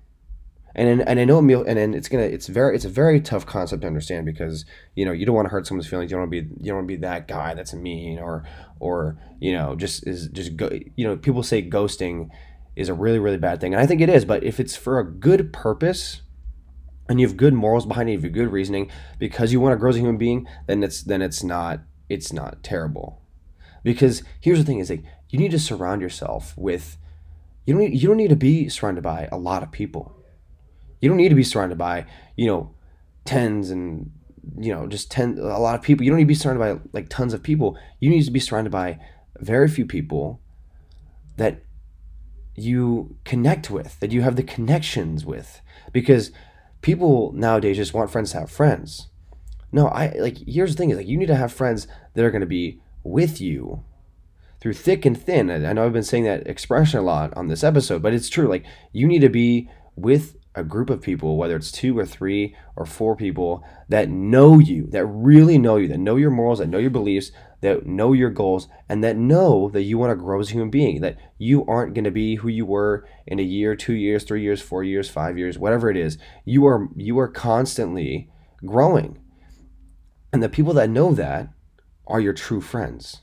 and 0.74 1.02
and 1.02 1.20
I 1.20 1.24
know 1.24 1.38
Emil, 1.38 1.64
and 1.64 1.78
then 1.78 1.94
it's 1.94 2.08
gonna 2.08 2.24
it's 2.24 2.46
very 2.46 2.74
it's 2.74 2.84
a 2.84 2.88
very 2.88 3.20
tough 3.20 3.44
concept 3.44 3.82
to 3.82 3.86
understand 3.86 4.24
because 4.24 4.64
you 4.94 5.04
know 5.04 5.12
you 5.12 5.26
don't 5.26 5.34
want 5.34 5.46
to 5.46 5.50
hurt 5.50 5.66
someone's 5.66 5.86
feelings. 5.86 6.10
You 6.10 6.16
don't 6.16 6.22
want 6.22 6.32
to 6.32 6.42
be 6.42 6.48
you 6.60 6.68
don't 6.68 6.76
want 6.76 6.88
to 6.88 6.94
be 6.94 7.00
that 7.00 7.28
guy 7.28 7.54
that's 7.54 7.74
mean 7.74 8.18
or 8.18 8.44
or 8.80 9.18
you 9.38 9.52
know 9.52 9.76
just 9.76 10.06
is 10.06 10.28
just 10.28 10.56
go 10.56 10.70
you 10.96 11.06
know 11.06 11.16
people 11.16 11.42
say 11.42 11.62
ghosting 11.62 12.30
is 12.74 12.88
a 12.88 12.94
really 12.94 13.18
really 13.18 13.36
bad 13.36 13.60
thing, 13.60 13.74
and 13.74 13.82
I 13.82 13.86
think 13.86 14.00
it 14.00 14.08
is. 14.08 14.24
But 14.24 14.44
if 14.44 14.58
it's 14.58 14.74
for 14.74 14.98
a 14.98 15.04
good 15.04 15.52
purpose 15.52 16.22
and 17.08 17.20
you 17.20 17.26
have 17.26 17.36
good 17.36 17.52
morals 17.52 17.84
behind 17.84 18.08
it, 18.08 18.12
you 18.12 18.20
have 18.20 18.32
good 18.32 18.50
reasoning 18.50 18.90
because 19.18 19.52
you 19.52 19.60
want 19.60 19.74
to 19.74 19.76
grow 19.76 19.90
as 19.90 19.96
a 19.96 20.00
human 20.00 20.16
being, 20.16 20.46
then 20.66 20.82
it's 20.82 21.02
then 21.02 21.20
it's 21.20 21.42
not 21.42 21.80
it's 22.08 22.32
not 22.32 22.62
terrible. 22.62 23.22
Because 23.82 24.22
here's 24.40 24.58
the 24.58 24.64
thing: 24.64 24.78
is 24.78 24.90
like 24.90 25.04
you 25.30 25.38
need 25.38 25.50
to 25.50 25.58
surround 25.58 26.02
yourself 26.02 26.54
with 26.56 26.98
you 27.64 27.74
don't 27.74 27.82
need, 27.82 28.00
you 28.00 28.08
don't 28.08 28.16
need 28.16 28.30
to 28.30 28.36
be 28.36 28.68
surrounded 28.68 29.02
by 29.02 29.28
a 29.30 29.36
lot 29.36 29.62
of 29.62 29.70
people 29.70 30.22
you 31.02 31.08
don't 31.08 31.18
need 31.18 31.28
to 31.28 31.34
be 31.34 31.42
surrounded 31.42 31.76
by, 31.76 32.06
you 32.36 32.46
know, 32.46 32.74
tens 33.26 33.70
and 33.70 34.10
you 34.58 34.74
know, 34.74 34.86
just 34.86 35.10
ten 35.10 35.38
a 35.38 35.58
lot 35.58 35.74
of 35.74 35.82
people. 35.82 36.04
You 36.04 36.10
don't 36.10 36.18
need 36.18 36.24
to 36.24 36.28
be 36.28 36.34
surrounded 36.34 36.60
by 36.60 36.88
like 36.92 37.08
tons 37.08 37.34
of 37.34 37.42
people. 37.42 37.76
You 38.00 38.08
need 38.08 38.24
to 38.24 38.30
be 38.30 38.40
surrounded 38.40 38.70
by 38.70 38.98
very 39.38 39.68
few 39.68 39.84
people 39.84 40.40
that 41.36 41.62
you 42.54 43.16
connect 43.24 43.70
with, 43.70 43.98
that 44.00 44.12
you 44.12 44.22
have 44.22 44.36
the 44.36 44.42
connections 44.42 45.24
with. 45.26 45.60
Because 45.92 46.30
people 46.82 47.32
nowadays 47.34 47.76
just 47.76 47.94
want 47.94 48.10
friends 48.10 48.32
to 48.32 48.40
have 48.40 48.50
friends. 48.50 49.08
No, 49.72 49.88
I 49.88 50.14
like 50.18 50.38
here's 50.46 50.72
the 50.72 50.78
thing 50.78 50.90
is 50.90 50.98
like 50.98 51.08
you 51.08 51.18
need 51.18 51.26
to 51.26 51.36
have 51.36 51.52
friends 51.52 51.86
that 52.14 52.24
are 52.24 52.30
gonna 52.30 52.46
be 52.46 52.80
with 53.02 53.40
you 53.40 53.82
through 54.60 54.74
thick 54.74 55.04
and 55.04 55.20
thin. 55.20 55.50
I 55.50 55.72
know 55.72 55.84
I've 55.84 55.92
been 55.92 56.04
saying 56.04 56.24
that 56.24 56.46
expression 56.46 57.00
a 57.00 57.02
lot 57.02 57.36
on 57.36 57.48
this 57.48 57.64
episode, 57.64 58.02
but 58.02 58.14
it's 58.14 58.28
true. 58.28 58.46
Like 58.46 58.64
you 58.92 59.08
need 59.08 59.20
to 59.20 59.28
be 59.28 59.68
with 59.96 60.36
a 60.54 60.62
group 60.62 60.90
of 60.90 61.00
people, 61.00 61.36
whether 61.36 61.56
it's 61.56 61.72
two 61.72 61.98
or 61.98 62.04
three 62.04 62.54
or 62.76 62.84
four 62.84 63.16
people 63.16 63.64
that 63.88 64.08
know 64.08 64.58
you, 64.58 64.86
that 64.88 65.06
really 65.06 65.58
know 65.58 65.76
you, 65.76 65.88
that 65.88 65.98
know 65.98 66.16
your 66.16 66.30
morals, 66.30 66.58
that 66.58 66.68
know 66.68 66.78
your 66.78 66.90
beliefs, 66.90 67.32
that 67.62 67.86
know 67.86 68.12
your 68.12 68.30
goals, 68.30 68.68
and 68.88 69.02
that 69.02 69.16
know 69.16 69.70
that 69.70 69.82
you 69.82 69.96
want 69.96 70.10
to 70.10 70.16
grow 70.16 70.40
as 70.40 70.50
a 70.50 70.52
human 70.52 70.70
being, 70.70 71.00
that 71.00 71.16
you 71.38 71.64
aren't 71.66 71.94
going 71.94 72.04
to 72.04 72.10
be 72.10 72.36
who 72.36 72.48
you 72.48 72.66
were 72.66 73.06
in 73.26 73.38
a 73.38 73.42
year, 73.42 73.74
two 73.74 73.94
years, 73.94 74.24
three 74.24 74.42
years, 74.42 74.60
four 74.60 74.84
years, 74.84 75.08
five 75.08 75.38
years, 75.38 75.58
whatever 75.58 75.90
it 75.90 75.96
is. 75.96 76.18
You 76.44 76.66
are 76.66 76.88
you 76.94 77.18
are 77.18 77.28
constantly 77.28 78.30
growing. 78.64 79.18
And 80.32 80.42
the 80.42 80.48
people 80.48 80.72
that 80.74 80.90
know 80.90 81.12
that 81.14 81.48
are 82.06 82.20
your 82.20 82.32
true 82.32 82.60
friends. 82.60 83.20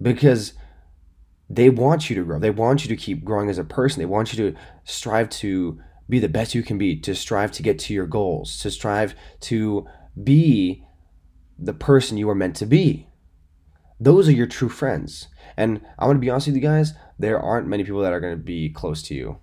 Because 0.00 0.52
they 1.50 1.70
want 1.70 2.10
you 2.10 2.16
to 2.16 2.24
grow. 2.24 2.38
They 2.38 2.50
want 2.50 2.84
you 2.84 2.88
to 2.88 2.96
keep 2.96 3.24
growing 3.24 3.48
as 3.48 3.58
a 3.58 3.64
person. 3.64 4.00
They 4.00 4.06
want 4.06 4.32
you 4.32 4.50
to 4.50 4.58
strive 4.84 5.30
to 5.30 5.80
be 6.08 6.18
the 6.18 6.28
best 6.28 6.54
you 6.54 6.62
can 6.62 6.78
be, 6.78 6.98
to 7.00 7.14
strive 7.14 7.52
to 7.52 7.62
get 7.62 7.78
to 7.80 7.94
your 7.94 8.06
goals, 8.06 8.58
to 8.58 8.70
strive 8.70 9.14
to 9.40 9.86
be 10.22 10.84
the 11.58 11.72
person 11.72 12.16
you 12.16 12.28
are 12.30 12.34
meant 12.34 12.56
to 12.56 12.66
be. 12.66 13.08
Those 14.00 14.28
are 14.28 14.32
your 14.32 14.46
true 14.46 14.68
friends. 14.68 15.28
And 15.56 15.80
I 15.98 16.06
want 16.06 16.16
to 16.16 16.20
be 16.20 16.30
honest 16.30 16.46
with 16.46 16.56
you 16.56 16.62
guys, 16.62 16.92
there 17.18 17.40
aren't 17.40 17.66
many 17.66 17.82
people 17.82 18.00
that 18.02 18.12
are 18.12 18.20
going 18.20 18.36
to 18.36 18.42
be 18.42 18.70
close 18.70 19.02
to 19.04 19.14
you. 19.14 19.38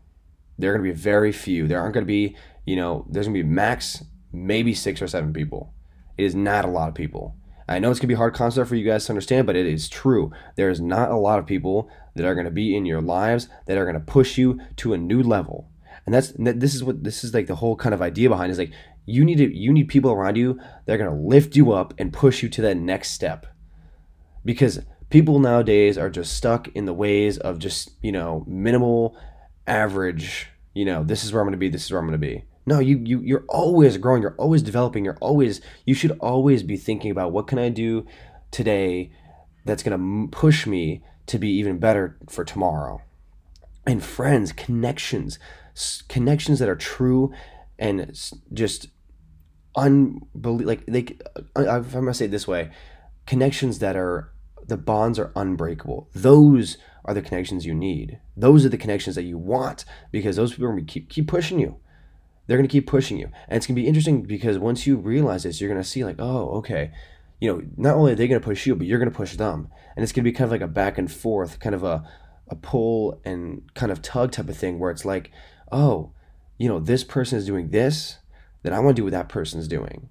There 0.58 0.72
are 0.72 0.78
going 0.78 0.90
to 0.90 0.94
be 0.94 1.00
very 1.00 1.32
few. 1.32 1.68
There 1.68 1.80
aren't 1.80 1.94
going 1.94 2.06
to 2.06 2.08
be, 2.08 2.38
you 2.66 2.76
know, 2.76 3.06
there's 3.10 3.28
going 3.28 3.36
to 3.36 3.44
be 3.44 3.50
max 3.50 4.04
maybe 4.32 4.74
six 4.74 5.02
or 5.02 5.08
seven 5.08 5.34
people. 5.34 5.74
It 6.18 6.24
is 6.24 6.36
not 6.36 6.66
a 6.66 6.70
lot 6.70 6.90
of 6.90 6.96
people. 6.96 7.36
I 7.68 7.80
know 7.80 7.90
it's 7.90 8.00
to 8.00 8.08
be 8.08 8.14
a 8.14 8.18
hard 8.18 8.36
concept 8.36 8.70
for 8.70 8.76
you 8.76 8.86
guys 8.86 9.06
to 9.06 9.12
understand, 9.12 9.48
but 9.48 9.56
it 9.56 9.66
is 9.66 9.90
true. 9.90 10.32
There 10.56 10.70
is 10.70 10.80
not 10.80 11.10
a 11.10 11.18
lot 11.18 11.40
of 11.40 11.48
people 11.48 11.90
that 12.16 12.26
are 12.26 12.36
going 12.36 12.46
to 12.46 12.52
be 12.52 12.76
in 12.76 12.86
your 12.86 13.02
lives 13.02 13.50
that 13.66 13.78
are 13.78 13.86
going 13.86 13.96
to 13.96 14.00
push 14.00 14.38
you 14.38 14.60
to 14.78 14.94
a 14.94 14.98
new 14.98 15.24
level 15.24 15.70
and 16.06 16.14
that's 16.14 16.34
this 16.38 16.76
is 16.76 16.84
what 16.84 17.04
this 17.04 17.24
is 17.24 17.34
like 17.34 17.48
the 17.48 17.56
whole 17.56 17.76
kind 17.76 17.94
of 17.94 18.02
idea 18.02 18.30
behind 18.30 18.52
is 18.52 18.60
like 18.60 18.72
you 19.06 19.24
need 19.24 19.38
to 19.38 19.56
you 19.56 19.72
need 19.74 19.88
people 19.88 20.12
around 20.12 20.36
you 20.36 20.60
that 20.86 20.94
are 20.94 20.98
going 20.98 21.10
to 21.10 21.28
lift 21.28 21.56
you 21.56 21.72
up 21.72 21.94
and 21.98 22.14
push 22.14 22.44
you 22.44 22.50
to 22.50 22.62
that 22.62 22.78
next 22.78 23.12
step 23.12 23.46
because 24.44 24.82
people 25.10 25.40
nowadays 25.40 25.98
are 25.98 26.10
just 26.10 26.36
stuck 26.36 26.68
in 26.70 26.86
the 26.86 26.94
ways 26.94 27.38
of 27.38 27.60
just 27.60 27.92
you 28.02 28.12
know 28.12 28.44
minimal 28.48 29.18
average 29.68 30.48
you 30.74 30.86
know 30.86 31.04
this 31.04 31.24
is 31.24 31.34
where 31.34 31.42
i'm 31.42 31.48
going 31.48 31.52
to 31.52 31.58
be 31.58 31.70
this 31.70 31.86
is 31.86 31.92
where 31.92 32.00
i'm 32.00 32.08
going 32.08 32.20
to 32.20 32.28
be 32.28 32.44
no 32.66 32.80
you, 32.80 33.02
you 33.04 33.22
you're 33.22 33.46
always 33.48 33.98
growing 33.98 34.22
you're 34.22 34.36
always 34.38 34.62
developing 34.62 35.06
you're 35.06 35.18
always 35.22 35.62
you 35.86 35.94
should 35.94 36.18
always 36.20 36.64
be 36.64 36.78
thinking 36.78 37.12
about 37.12 37.32
what 37.32 37.48
can 37.48 37.60
i 37.60 37.70
do 37.70 38.06
today 38.52 39.12
that's 39.66 39.84
going 39.84 39.98
to 39.98 40.38
push 40.38 40.68
me 40.68 41.04
to 41.26 41.40
be 41.40 41.50
even 41.50 41.80
better 41.80 42.18
for 42.30 42.44
tomorrow 42.44 43.02
and 43.86 44.04
friends 44.04 44.52
connections 44.52 45.40
connections 46.08 46.60
that 46.60 46.70
are 46.70 46.76
true 46.76 47.34
and 47.78 48.18
just 48.54 48.88
unbelievable. 49.76 50.68
Like 50.68 50.86
they, 50.86 51.18
uh, 51.56 51.68
I'm 51.68 51.90
gonna 51.90 52.14
say 52.14 52.26
it 52.26 52.32
this 52.32 52.48
way, 52.48 52.72
connections 53.26 53.80
that 53.80 53.96
are 53.96 54.32
the 54.66 54.78
bonds 54.78 55.20
are 55.20 55.32
unbreakable. 55.36 56.10
Those 56.14 56.78
are 57.04 57.14
the 57.14 57.22
connections 57.22 57.66
you 57.66 57.76
need. 57.76 58.20
Those 58.36 58.66
are 58.66 58.70
the 58.70 58.78
connections 58.78 59.16
that 59.16 59.24
you 59.24 59.38
want 59.38 59.86
because 60.12 60.36
those 60.36 60.52
people 60.52 60.66
are 60.68 60.70
gonna 60.70 60.84
keep 60.84 61.10
keep 61.10 61.28
pushing 61.28 61.60
you. 61.60 61.78
They're 62.48 62.58
gonna 62.58 62.68
keep 62.68 62.88
pushing 62.88 63.18
you, 63.18 63.30
and 63.48 63.58
it's 63.58 63.68
gonna 63.68 63.76
be 63.76 63.88
interesting 63.88 64.24
because 64.24 64.58
once 64.58 64.86
you 64.86 64.98
realize 64.98 65.44
this, 65.44 65.60
you're 65.60 65.70
gonna 65.70 65.84
see 65.84 66.04
like, 66.04 66.18
oh, 66.20 66.50
okay. 66.58 66.92
You 67.42 67.52
know, 67.52 67.62
not 67.76 67.96
only 67.96 68.14
are 68.14 68.16
they 68.16 68.30
going 68.30 68.40
to 68.40 68.46
push 68.46 68.66
you, 68.66 68.76
but 68.78 68.88
you're 68.88 68.98
going 68.98 69.12
to 69.12 69.16
push 69.16 69.36
them, 69.36 69.68
and 69.96 70.04
it's 70.04 70.14
going 70.14 70.24
to 70.24 70.32
be 70.32 70.32
kind 70.32 70.46
of 70.46 70.52
like 70.52 70.62
a 70.62 70.68
back 70.68 70.98
and 70.98 71.12
forth, 71.12 71.60
kind 71.60 71.76
of 71.76 71.84
a 71.84 72.08
a 72.48 72.56
pull 72.56 73.20
and 73.26 73.62
kind 73.74 73.92
of 73.92 74.02
tug 74.02 74.32
type 74.32 74.48
of 74.48 74.58
thing, 74.58 74.80
where 74.80 74.90
it's 74.90 75.04
like, 75.04 75.32
oh, 75.70 76.14
you 76.58 76.70
know, 76.70 76.80
this 76.80 77.04
person 77.04 77.38
is 77.38 77.46
doing 77.46 77.70
this, 77.70 78.20
then 78.64 78.74
I 78.74 78.80
want 78.80 78.96
to 78.96 79.00
do 79.00 79.04
what 79.04 79.12
that 79.12 79.30
person's 79.30 79.68
doing. 79.68 80.10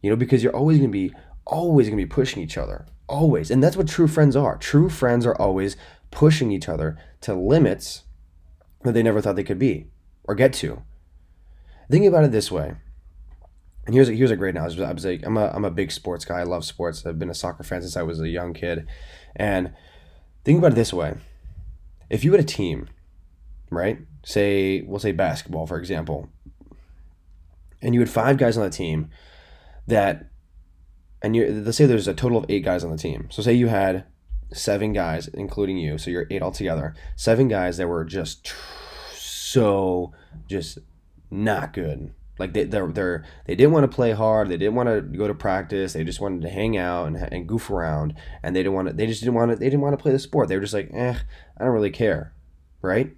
You 0.00 0.10
know, 0.10 0.16
because 0.16 0.42
you're 0.42 0.56
always 0.56 0.78
going 0.78 0.90
to 0.90 0.92
be 0.92 1.14
always 1.46 1.88
going 1.88 1.98
to 1.98 2.04
be 2.04 2.08
pushing 2.08 2.42
each 2.42 2.56
other. 2.56 2.86
Always. 3.08 3.50
And 3.50 3.62
that's 3.62 3.76
what 3.76 3.88
true 3.88 4.08
friends 4.08 4.34
are. 4.34 4.56
True 4.56 4.88
friends 4.88 5.26
are 5.26 5.36
always 5.36 5.76
pushing 6.10 6.50
each 6.50 6.68
other 6.68 6.96
to 7.20 7.34
limits 7.34 8.04
that 8.82 8.92
they 8.92 9.02
never 9.02 9.20
thought 9.20 9.36
they 9.36 9.44
could 9.44 9.58
be 9.58 9.88
or 10.24 10.34
get 10.34 10.52
to. 10.54 10.82
Thinking 11.92 12.08
about 12.08 12.24
it 12.24 12.32
this 12.32 12.50
way, 12.50 12.74
and 13.86 13.94
here's 13.94 14.08
a, 14.08 14.12
here's 14.12 14.32
a 14.32 14.36
great 14.36 14.56
analogy. 14.56 14.82
I 14.82 14.90
was 14.90 15.04
like, 15.04 15.24
I'm 15.24 15.36
a, 15.36 15.46
I'm 15.54 15.64
a 15.64 15.70
big 15.70 15.92
sports 15.92 16.24
guy. 16.24 16.40
I 16.40 16.42
love 16.42 16.64
sports. 16.64 17.06
I've 17.06 17.20
been 17.20 17.30
a 17.30 17.34
soccer 17.34 17.62
fan 17.62 17.82
since 17.82 17.96
I 17.96 18.02
was 18.02 18.20
a 18.20 18.28
young 18.28 18.52
kid. 18.52 18.88
And 19.36 19.72
think 20.44 20.58
about 20.58 20.72
it 20.72 20.74
this 20.74 20.92
way. 20.92 21.14
If 22.10 22.24
you 22.24 22.32
had 22.32 22.40
a 22.40 22.44
team 22.44 22.88
right? 23.72 23.98
Say, 24.24 24.82
we'll 24.82 25.00
say 25.00 25.12
basketball, 25.12 25.66
for 25.66 25.78
example. 25.78 26.28
And 27.80 27.94
you 27.94 28.00
had 28.00 28.10
five 28.10 28.36
guys 28.36 28.56
on 28.56 28.62
the 28.62 28.70
team 28.70 29.10
that, 29.88 30.26
and 31.22 31.34
you 31.34 31.62
let's 31.64 31.78
say 31.78 31.86
there's 31.86 32.06
a 32.06 32.14
total 32.14 32.38
of 32.38 32.46
eight 32.48 32.64
guys 32.64 32.84
on 32.84 32.90
the 32.90 32.98
team. 32.98 33.28
So 33.30 33.42
say 33.42 33.54
you 33.54 33.68
had 33.68 34.04
seven 34.52 34.92
guys, 34.92 35.28
including 35.28 35.78
you, 35.78 35.98
so 35.98 36.10
you're 36.10 36.26
eight 36.30 36.42
altogether. 36.42 36.94
Seven 37.16 37.48
guys 37.48 37.78
that 37.78 37.88
were 37.88 38.04
just 38.04 38.52
so 39.14 40.12
just 40.46 40.78
not 41.32 41.72
good. 41.72 42.14
Like 42.38 42.52
they 42.54 42.64
they're, 42.64 42.86
they're 42.86 43.24
they 43.46 43.54
didn't 43.54 43.72
want 43.72 43.90
to 43.90 43.94
play 43.94 44.12
hard. 44.12 44.48
They 44.48 44.56
didn't 44.56 44.74
want 44.74 44.88
to 44.88 45.00
go 45.00 45.28
to 45.28 45.34
practice. 45.34 45.92
They 45.92 46.04
just 46.04 46.20
wanted 46.20 46.42
to 46.42 46.48
hang 46.48 46.76
out 46.76 47.06
and, 47.06 47.16
and 47.16 47.46
goof 47.46 47.70
around. 47.70 48.14
And 48.42 48.54
they 48.54 48.60
didn't 48.60 48.74
want 48.74 48.88
to. 48.88 48.94
They 48.94 49.06
just 49.06 49.20
didn't 49.20 49.34
want 49.34 49.50
to. 49.50 49.56
They 49.56 49.66
didn't 49.66 49.80
want 49.80 49.98
to 49.98 50.02
play 50.02 50.12
the 50.12 50.18
sport. 50.18 50.48
They 50.48 50.56
were 50.56 50.62
just 50.62 50.74
like, 50.74 50.90
eh, 50.92 51.18
I 51.58 51.64
don't 51.64 51.74
really 51.74 51.90
care, 51.90 52.32
right? 52.80 53.12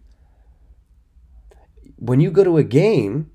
when 2.04 2.20
you 2.20 2.30
go 2.30 2.44
to 2.44 2.58
a 2.58 2.62
game 2.62 3.30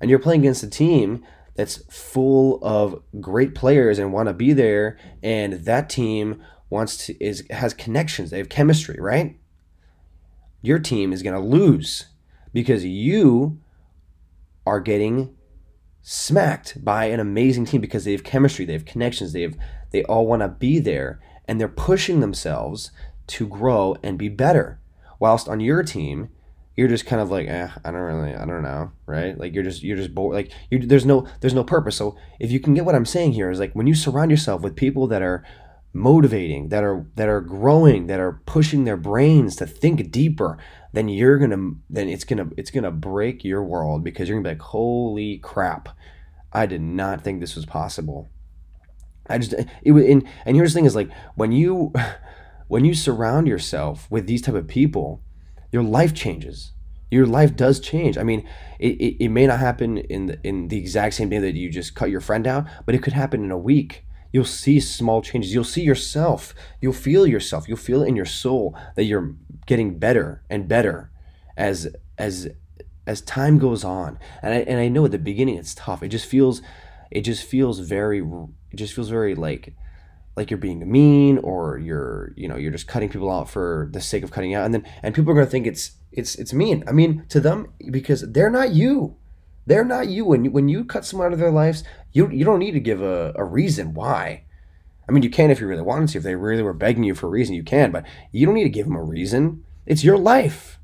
and 0.00 0.10
you're 0.10 0.18
playing 0.18 0.40
against 0.40 0.62
a 0.62 0.70
team 0.70 1.24
that's 1.54 1.84
full 1.88 2.58
of 2.62 3.02
great 3.20 3.54
players 3.54 3.98
and 3.98 4.12
want 4.12 4.28
to 4.28 4.32
be 4.34 4.52
there 4.52 4.98
and 5.22 5.52
that 5.64 5.88
team 5.88 6.42
wants 6.68 7.06
to 7.06 7.24
is 7.24 7.44
has 7.50 7.74
connections 7.74 8.30
they 8.30 8.38
have 8.38 8.48
chemistry 8.48 8.96
right 8.98 9.38
your 10.62 10.78
team 10.78 11.12
is 11.12 11.22
going 11.22 11.34
to 11.34 11.40
lose 11.40 12.06
because 12.52 12.84
you 12.84 13.58
are 14.66 14.80
getting 14.80 15.36
smacked 16.02 16.82
by 16.84 17.06
an 17.06 17.20
amazing 17.20 17.64
team 17.66 17.80
because 17.80 18.04
they 18.04 18.12
have 18.12 18.24
chemistry 18.24 18.64
they 18.64 18.72
have 18.72 18.86
connections 18.86 19.32
they 19.32 19.42
have 19.42 19.56
they 19.90 20.02
all 20.04 20.26
want 20.26 20.40
to 20.40 20.48
be 20.48 20.78
there 20.78 21.20
and 21.46 21.60
they're 21.60 21.68
pushing 21.68 22.20
themselves 22.20 22.92
to 23.26 23.46
grow 23.46 23.96
and 24.02 24.18
be 24.18 24.28
better. 24.28 24.80
Whilst 25.18 25.48
on 25.48 25.60
your 25.60 25.82
team, 25.82 26.30
you're 26.76 26.88
just 26.88 27.06
kind 27.06 27.20
of 27.20 27.30
like, 27.30 27.48
eh, 27.48 27.68
I 27.84 27.90
don't 27.90 28.00
really, 28.00 28.34
I 28.34 28.44
don't 28.44 28.62
know, 28.62 28.92
right? 29.06 29.36
Like 29.36 29.54
you're 29.54 29.64
just, 29.64 29.82
you're 29.82 29.96
just 29.96 30.14
bored. 30.14 30.34
Like 30.34 30.52
there's 30.70 31.04
no, 31.04 31.26
there's 31.40 31.54
no 31.54 31.64
purpose. 31.64 31.96
So 31.96 32.16
if 32.38 32.50
you 32.50 32.60
can 32.60 32.74
get 32.74 32.84
what 32.84 32.94
I'm 32.94 33.04
saying 33.04 33.32
here 33.32 33.50
is 33.50 33.58
like 33.58 33.72
when 33.72 33.86
you 33.86 33.94
surround 33.94 34.30
yourself 34.30 34.62
with 34.62 34.76
people 34.76 35.06
that 35.08 35.22
are 35.22 35.44
motivating, 35.92 36.68
that 36.68 36.84
are 36.84 37.06
that 37.16 37.28
are 37.28 37.40
growing, 37.40 38.06
that 38.06 38.20
are 38.20 38.40
pushing 38.46 38.84
their 38.84 38.96
brains 38.96 39.56
to 39.56 39.66
think 39.66 40.10
deeper, 40.10 40.58
then 40.92 41.08
you're 41.08 41.38
gonna, 41.38 41.72
then 41.88 42.08
it's 42.08 42.24
gonna, 42.24 42.48
it's 42.56 42.70
gonna 42.70 42.90
break 42.90 43.44
your 43.44 43.62
world 43.62 44.04
because 44.04 44.28
you're 44.28 44.38
gonna 44.38 44.54
be 44.54 44.54
like, 44.54 44.68
holy 44.68 45.38
crap, 45.38 45.88
I 46.52 46.66
did 46.66 46.80
not 46.80 47.22
think 47.22 47.40
this 47.40 47.56
was 47.56 47.66
possible. 47.66 48.28
I 49.28 49.38
just, 49.38 49.54
it 49.82 49.92
was, 49.92 50.04
and, 50.04 50.26
and 50.44 50.56
here's 50.56 50.72
the 50.72 50.78
thing 50.78 50.86
is 50.86 50.96
like 50.96 51.10
when 51.34 51.52
you, 51.52 51.92
when 52.68 52.84
you 52.84 52.94
surround 52.94 53.46
yourself 53.48 54.10
with 54.10 54.26
these 54.26 54.42
type 54.42 54.54
of 54.54 54.68
people 54.68 55.22
your 55.72 55.82
life 55.82 56.14
changes. 56.14 56.72
Your 57.10 57.26
life 57.26 57.56
does 57.56 57.80
change. 57.80 58.16
I 58.16 58.22
mean 58.22 58.46
it, 58.78 59.00
it, 59.00 59.24
it, 59.24 59.28
may 59.28 59.46
not 59.46 59.58
happen 59.58 59.98
in 59.98 60.26
the, 60.26 60.40
in 60.44 60.68
the 60.68 60.78
exact 60.78 61.14
same 61.14 61.28
day 61.28 61.38
that 61.38 61.54
you 61.54 61.70
just 61.70 61.94
cut 61.94 62.10
your 62.10 62.20
friend 62.20 62.46
out 62.46 62.66
but 62.86 62.94
it 62.94 63.02
could 63.02 63.12
happen 63.12 63.44
in 63.44 63.50
a 63.50 63.58
week 63.58 64.04
you'll 64.32 64.44
see 64.44 64.80
small 64.80 65.22
changes. 65.22 65.54
You'll 65.54 65.64
see 65.64 65.82
yourself. 65.82 66.54
You'll 66.80 66.92
feel 66.92 67.26
yourself. 67.26 67.68
You'll 67.68 67.76
feel 67.76 68.02
in 68.02 68.16
your 68.16 68.26
soul 68.26 68.76
that 68.96 69.04
you're 69.04 69.34
getting 69.66 69.98
better 69.98 70.42
and 70.48 70.68
better 70.68 71.10
as 71.56 71.88
as 72.18 72.48
as 73.06 73.20
time 73.22 73.58
goes 73.58 73.84
on. 73.84 74.18
And 74.42 74.54
I, 74.54 74.58
and 74.58 74.80
I 74.80 74.88
know 74.88 75.04
at 75.04 75.10
the 75.10 75.18
beginning 75.18 75.56
it's 75.56 75.74
tough. 75.74 76.02
It 76.02 76.08
just 76.08 76.26
feels 76.26 76.62
it 77.10 77.22
just 77.22 77.44
feels 77.44 77.80
very 77.80 78.20
it 78.20 78.76
just 78.76 78.94
feels 78.94 79.08
very 79.08 79.34
like 79.34 79.74
like 80.36 80.50
you're 80.50 80.58
being 80.58 80.90
mean 80.90 81.38
or 81.38 81.78
you're 81.78 82.32
you 82.36 82.48
know 82.48 82.56
you're 82.56 82.70
just 82.70 82.86
cutting 82.86 83.08
people 83.08 83.30
out 83.30 83.50
for 83.50 83.88
the 83.92 84.00
sake 84.00 84.22
of 84.22 84.30
cutting 84.30 84.54
out. 84.54 84.64
And 84.64 84.74
then 84.74 84.86
and 85.02 85.14
people 85.14 85.32
are 85.32 85.34
going 85.34 85.46
to 85.46 85.50
think 85.50 85.66
it's 85.66 85.92
it's 86.12 86.34
it's 86.36 86.52
mean. 86.52 86.84
I 86.86 86.92
mean 86.92 87.24
to 87.28 87.40
them 87.40 87.72
because 87.90 88.22
they're 88.32 88.50
not 88.50 88.72
you 88.72 89.16
they're 89.66 89.84
not 89.84 90.08
you. 90.08 90.24
When 90.24 90.44
you, 90.44 90.50
when 90.50 90.68
you 90.68 90.84
cut 90.84 91.04
someone 91.04 91.26
out 91.26 91.32
of 91.32 91.38
their 91.38 91.50
lives 91.50 91.84
you 92.12 92.30
you 92.30 92.44
don't 92.44 92.58
need 92.58 92.72
to 92.72 92.80
give 92.80 93.02
a, 93.02 93.32
a 93.36 93.44
reason 93.44 93.94
why. 93.94 94.44
I 95.08 95.12
mean 95.12 95.22
you 95.22 95.30
can 95.30 95.50
if 95.50 95.60
you 95.60 95.66
really 95.66 95.82
wanted 95.82 96.08
to. 96.10 96.18
If 96.18 96.24
they 96.24 96.34
really 96.34 96.62
were 96.62 96.72
begging 96.72 97.04
you 97.04 97.14
for 97.14 97.26
a 97.26 97.30
reason 97.30 97.54
you 97.54 97.64
can 97.64 97.92
but 97.92 98.04
you 98.32 98.46
don't 98.46 98.54
need 98.54 98.64
to 98.64 98.70
give 98.70 98.86
them 98.86 98.96
a 98.96 99.02
reason. 99.02 99.64
It's 99.86 100.04
your 100.04 100.18
life. 100.18 100.78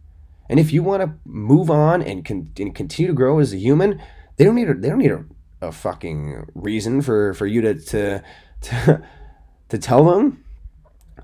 And 0.48 0.60
if 0.60 0.72
you 0.72 0.82
want 0.82 1.02
to 1.02 1.14
move 1.24 1.70
on 1.70 2.02
and, 2.02 2.24
con- 2.24 2.52
and 2.58 2.74
continue 2.74 3.08
to 3.08 3.14
grow 3.14 3.40
as 3.40 3.52
a 3.52 3.58
human 3.58 4.00
they 4.36 4.44
don't 4.44 4.54
need 4.54 4.68
a, 4.68 4.74
they 4.74 4.88
don't 4.88 4.98
need 4.98 5.12
a, 5.12 5.24
a 5.60 5.72
fucking 5.72 6.50
reason 6.54 7.02
for 7.02 7.34
for 7.34 7.46
you 7.46 7.60
to 7.62 7.74
to 7.74 8.22
to 8.62 9.02
to 9.68 9.78
tell 9.78 10.04
them. 10.04 10.44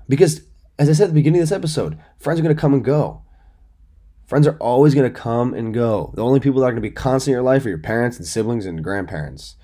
Because 0.09 0.41
as 0.77 0.89
I 0.89 0.93
said 0.93 1.05
at 1.05 1.09
the 1.09 1.13
beginning 1.13 1.41
of 1.41 1.47
this 1.47 1.55
episode, 1.55 1.97
friends 2.19 2.39
are 2.39 2.43
going 2.43 2.55
to 2.55 2.59
come 2.59 2.73
and 2.73 2.83
go. 2.83 3.22
Friends 4.25 4.47
are 4.47 4.57
always 4.57 4.95
going 4.95 5.11
to 5.11 5.19
come 5.19 5.53
and 5.53 5.73
go. 5.73 6.11
The 6.15 6.23
only 6.23 6.39
people 6.39 6.61
that 6.61 6.67
are 6.67 6.71
going 6.71 6.81
to 6.81 6.89
be 6.89 6.91
constant 6.91 7.31
in 7.31 7.35
your 7.35 7.43
life 7.43 7.65
are 7.65 7.69
your 7.69 7.77
parents 7.77 8.17
and 8.17 8.25
siblings 8.25 8.65
and 8.65 8.83
grandparents. 8.83 9.55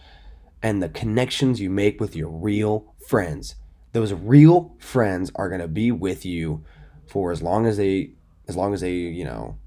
And 0.62 0.84
the 0.84 0.90
connections 0.90 1.62
you 1.62 1.70
make 1.70 2.02
with 2.02 2.16
your 2.16 2.30
real 2.30 2.94
friends. 3.08 3.56
Those 3.94 4.14
real 4.14 4.76
friends 4.78 5.32
are 5.36 5.50
going 5.50 5.62
to 5.62 5.68
be 5.68 5.92
with 5.92 6.26
you 6.26 6.64
for 7.08 7.32
as 7.32 7.42
long 7.42 7.66
as 7.66 7.78
they 7.78 8.14
as 8.48 8.56
long 8.56 8.74
as 8.74 8.82
they, 8.82 8.94
you 8.94 9.24
know, 9.24 9.58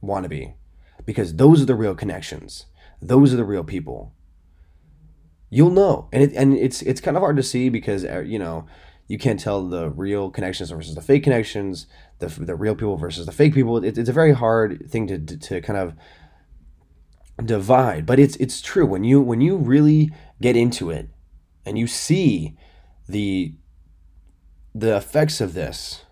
want 0.00 0.24
to 0.24 0.28
be. 0.28 0.54
Because 1.04 1.34
those 1.36 1.62
are 1.62 1.66
the 1.66 1.74
real 1.74 1.94
connections. 1.94 2.66
Those 3.00 3.32
are 3.32 3.38
the 3.38 3.44
real 3.44 3.64
people 3.64 4.14
you'll 5.52 5.70
know 5.70 6.08
and 6.12 6.22
it, 6.22 6.32
and 6.32 6.54
it's 6.54 6.80
it's 6.82 7.00
kind 7.00 7.14
of 7.14 7.20
hard 7.20 7.36
to 7.36 7.42
see 7.42 7.68
because 7.68 8.06
uh, 8.06 8.20
you 8.20 8.38
know 8.38 8.66
you 9.06 9.18
can't 9.18 9.38
tell 9.38 9.68
the 9.68 9.90
real 9.90 10.30
connections 10.30 10.70
versus 10.70 10.94
the 10.94 11.02
fake 11.02 11.22
connections 11.22 11.86
the, 12.22 12.44
the 12.44 12.54
real 12.54 12.74
people 12.74 12.96
versus 12.96 13.26
the 13.26 13.32
fake 13.32 13.54
people 13.54 13.82
it, 13.84 13.98
it's 13.98 14.08
a 14.08 14.12
very 14.12 14.32
hard 14.32 14.88
thing 14.90 15.06
to, 15.06 15.18
to, 15.18 15.36
to 15.36 15.60
kind 15.60 15.78
of 15.78 15.94
divide 17.44 18.06
but 18.06 18.18
it's 18.18 18.36
it's 18.36 18.60
true 18.60 18.86
when 18.86 19.04
you 19.04 19.20
when 19.20 19.40
you 19.40 19.56
really 19.56 20.10
get 20.40 20.56
into 20.56 20.90
it 20.90 21.08
and 21.66 21.78
you 21.78 21.86
see 21.86 22.56
the 23.08 23.54
the 24.74 24.96
effects 24.96 25.40
of 25.40 25.54
this 25.54 26.04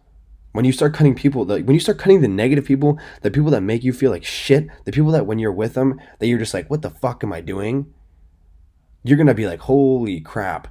when 0.53 0.65
you 0.65 0.73
start 0.73 0.93
cutting 0.93 1.15
people 1.15 1.45
like 1.45 1.65
when 1.65 1.75
you 1.75 1.81
start 1.81 1.99
cutting 1.99 2.21
the 2.21 2.29
negative 2.29 2.65
people 2.65 2.99
the 3.23 3.31
people 3.31 3.51
that 3.51 3.61
make 3.61 3.85
you 3.85 3.93
feel 3.93 4.11
like 4.11 4.25
shit 4.25 4.67
the 4.85 4.93
people 4.93 5.11
that 5.11 5.27
when 5.27 5.39
you're 5.39 5.53
with 5.53 5.75
them 5.75 6.01
that 6.19 6.27
you're 6.27 6.39
just 6.39 6.55
like 6.55 6.69
what 6.69 6.83
the 6.83 6.91
fuck 6.91 7.23
am 7.23 7.33
i 7.33 7.41
doing 7.41 7.93
you're 9.03 9.25
to 9.25 9.35
be 9.35 9.47
like, 9.47 9.61
holy 9.61 10.21
crap. 10.21 10.69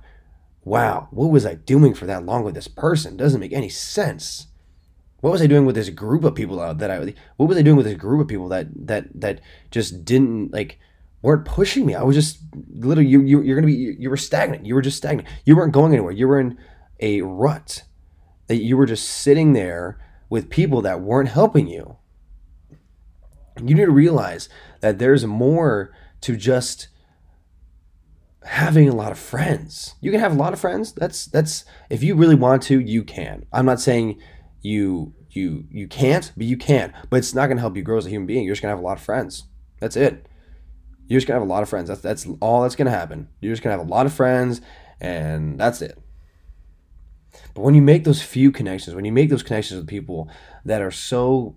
Wow, 0.63 1.07
what 1.11 1.31
was 1.31 1.45
I 1.45 1.55
doing 1.55 1.93
for 1.93 2.05
that 2.05 2.25
long 2.25 2.43
with 2.43 2.53
this 2.53 2.67
person? 2.67 3.17
Doesn't 3.17 3.39
make 3.39 3.53
any 3.53 3.69
sense. 3.69 4.47
What 5.21 5.31
was 5.31 5.41
I 5.41 5.47
doing 5.47 5.65
with 5.65 5.75
this 5.75 5.89
group 5.89 6.23
of 6.23 6.35
people 6.35 6.61
out 6.61 6.77
that 6.79 6.91
I 6.91 7.13
what 7.37 7.49
was 7.49 7.57
I 7.57 7.61
doing 7.61 7.75
with 7.75 7.85
this 7.85 7.97
group 7.97 8.21
of 8.21 8.27
people 8.27 8.47
that 8.49 8.67
that 8.87 9.07
that 9.19 9.41
just 9.71 10.05
didn't 10.05 10.53
like 10.53 10.79
weren't 11.21 11.45
pushing 11.45 11.85
me. 11.85 11.95
I 11.95 12.03
was 12.03 12.15
just 12.15 12.39
literally 12.69 13.09
you, 13.09 13.21
you 13.21 13.41
you're 13.41 13.55
gonna 13.55 13.67
be 13.67 13.95
you 13.99 14.09
were 14.09 14.17
stagnant. 14.17 14.65
You 14.65 14.75
were 14.75 14.81
just 14.81 14.97
stagnant. 14.97 15.27
You 15.45 15.55
weren't 15.55 15.73
going 15.73 15.93
anywhere. 15.93 16.13
You 16.13 16.27
were 16.27 16.39
in 16.39 16.57
a 16.99 17.21
rut. 17.21 17.83
That 18.47 18.57
you 18.57 18.77
were 18.77 18.87
just 18.87 19.07
sitting 19.07 19.53
there 19.53 19.99
with 20.29 20.49
people 20.49 20.81
that 20.81 21.01
weren't 21.01 21.29
helping 21.29 21.67
you. 21.67 21.97
You 23.57 23.75
need 23.75 23.85
to 23.85 23.91
realize 23.91 24.49
that 24.81 24.97
there's 24.97 25.25
more 25.25 25.93
to 26.21 26.35
just 26.35 26.87
having 28.43 28.89
a 28.89 28.95
lot 28.95 29.11
of 29.11 29.19
friends. 29.19 29.95
You 30.01 30.11
can 30.11 30.19
have 30.19 30.31
a 30.31 30.35
lot 30.39 30.53
of 30.53 30.59
friends. 30.59 30.93
That's 30.93 31.25
that's 31.25 31.65
if 31.89 32.01
you 32.01 32.15
really 32.15 32.35
want 32.35 32.63
to, 32.63 32.79
you 32.79 33.03
can. 33.03 33.45
I'm 33.51 33.65
not 33.65 33.79
saying 33.79 34.19
you 34.61 35.13
you 35.31 35.65
you 35.69 35.87
can't, 35.87 36.31
but 36.35 36.45
you 36.45 36.57
can. 36.57 36.93
But 37.09 37.17
it's 37.17 37.33
not 37.33 37.47
gonna 37.47 37.61
help 37.61 37.75
you 37.75 37.83
grow 37.83 37.97
as 37.97 38.05
a 38.05 38.09
human 38.09 38.27
being. 38.27 38.43
You're 38.43 38.55
just 38.55 38.61
gonna 38.61 38.73
have 38.73 38.83
a 38.83 38.85
lot 38.85 38.97
of 38.97 39.03
friends. 39.03 39.43
That's 39.79 39.95
it. 39.95 40.25
You're 41.07 41.19
just 41.19 41.27
gonna 41.27 41.39
have 41.39 41.47
a 41.47 41.51
lot 41.51 41.63
of 41.63 41.69
friends. 41.69 41.89
That's 41.89 42.01
that's 42.01 42.27
all 42.39 42.63
that's 42.63 42.75
gonna 42.75 42.89
happen. 42.89 43.29
You're 43.41 43.53
just 43.53 43.63
gonna 43.63 43.77
have 43.77 43.87
a 43.87 43.89
lot 43.89 44.05
of 44.05 44.13
friends, 44.13 44.61
and 44.99 45.59
that's 45.59 45.81
it. 45.81 45.97
But 47.53 47.61
when 47.61 47.75
you 47.75 47.81
make 47.81 48.03
those 48.03 48.21
few 48.21 48.51
connections, 48.51 48.95
when 48.95 49.05
you 49.05 49.11
make 49.11 49.29
those 49.29 49.43
connections 49.43 49.79
with 49.79 49.87
people 49.87 50.29
that 50.65 50.81
are 50.81 50.91
so 50.91 51.55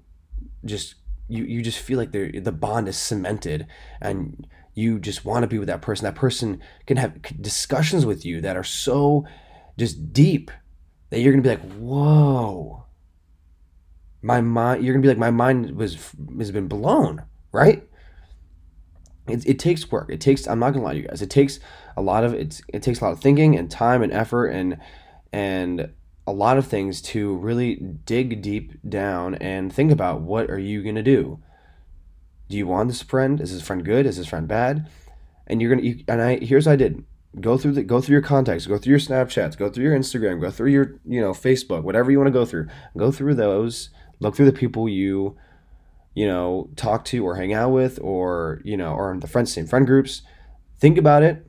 just 0.65 0.95
you 1.29 1.45
you 1.45 1.63
just 1.63 1.79
feel 1.79 1.99
like 1.99 2.13
the 2.13 2.53
bond 2.53 2.89
is 2.89 2.97
cemented 2.97 3.67
and 4.01 4.47
you 4.75 4.99
just 4.99 5.25
want 5.25 5.43
to 5.43 5.47
be 5.47 5.59
with 5.59 5.69
that 5.69 5.83
person. 5.83 6.05
That 6.05 6.15
person 6.15 6.61
can 6.87 6.97
have 6.97 7.21
discussions 7.41 8.07
with 8.07 8.25
you 8.25 8.41
that 8.41 8.57
are 8.57 8.65
so 8.65 9.27
just 9.79 10.13
deep 10.13 10.51
that 11.11 11.21
you're 11.21 11.33
gonna 11.33 11.43
be 11.43 11.51
like, 11.51 11.73
whoa. 11.75 12.85
My 14.23 14.41
mind, 14.41 14.85
you're 14.85 14.95
gonna 14.95 15.03
be 15.03 15.09
like, 15.09 15.19
my 15.19 15.31
mind 15.31 15.73
was 15.73 16.15
has 16.39 16.51
been 16.51 16.69
blown, 16.69 17.25
right? 17.51 17.87
It, 19.29 19.47
it 19.47 19.59
takes 19.59 19.91
work. 19.91 20.09
It 20.11 20.21
takes. 20.21 20.47
I'm 20.47 20.59
not 20.59 20.73
gonna 20.73 20.85
lie 20.85 20.95
to 20.95 21.01
you 21.01 21.09
guys. 21.09 21.23
It 21.23 21.31
takes 21.31 21.61
a 21.97 22.03
lot 22.03 22.25
of 22.25 22.35
it's. 22.35 22.63
It 22.69 22.83
takes 22.83 23.01
a 23.01 23.05
lot 23.05 23.13
of 23.13 23.21
thinking 23.21 23.57
and 23.57 23.71
time 23.71 24.03
and 24.03 24.13
effort 24.13 24.47
and 24.47 24.79
and 25.33 25.93
a 26.27 26.33
lot 26.33 26.57
of 26.57 26.67
things 26.67 27.03
to 27.03 27.37
really 27.37 27.77
dig 28.05 28.43
deep 28.43 28.79
down 28.89 29.35
and 29.37 29.73
think 29.73 29.91
about 29.91 30.21
what 30.21 30.51
are 30.51 30.59
you 30.59 30.83
gonna 30.83 31.03
do 31.03 31.43
do 32.53 32.59
you 32.59 32.67
want 32.67 32.89
this 32.89 33.01
friend? 33.01 33.41
Is 33.41 33.51
this 33.51 33.63
friend 33.63 33.83
good? 33.83 34.05
Is 34.05 34.19
this 34.19 34.27
friend 34.27 34.47
bad? 34.47 34.91
And 35.47 35.63
you're 35.63 35.75
gonna 35.75 35.89
you, 35.89 36.05
and 36.07 36.21
I 36.21 36.37
here's 36.37 36.67
what 36.67 36.73
I 36.73 36.77
did. 36.77 37.03
Go 37.41 37.57
through 37.57 37.73
the 37.73 37.83
go 37.83 38.03
through 38.03 38.13
your 38.13 38.23
contacts, 38.23 38.67
go 38.67 38.77
through 38.77 38.91
your 38.91 39.01
Snapchats, 39.01 39.57
go 39.57 39.71
through 39.71 39.85
your 39.85 39.99
Instagram, 39.99 40.39
go 40.39 40.51
through 40.51 40.71
your 40.71 41.01
you 41.07 41.19
know 41.23 41.33
Facebook, 41.33 41.83
whatever 41.83 42.11
you 42.11 42.19
want 42.19 42.29
to 42.29 42.33
go 42.33 42.45
through. 42.45 42.69
Go 42.95 43.11
through 43.11 43.37
those. 43.37 43.89
Look 44.23 44.37
through 44.37 44.47
the 44.47 44.53
people 44.53 44.89
you 44.89 45.37
you 46.15 46.27
know 46.27 46.69
talk 46.77 47.05
to 47.07 47.27
or 47.27 47.37
hang 47.37 47.53
out 47.53 47.71
with 47.71 47.99
or 48.03 48.61
you 48.65 48.77
know 48.77 48.93
or 48.93 49.13
in 49.13 49.21
the 49.21 49.27
friends 49.27 49.53
same 49.53 49.67
friend 49.67 49.87
groups. 49.87 50.23
Think 50.79 50.97
about 50.97 51.23
it. 51.23 51.47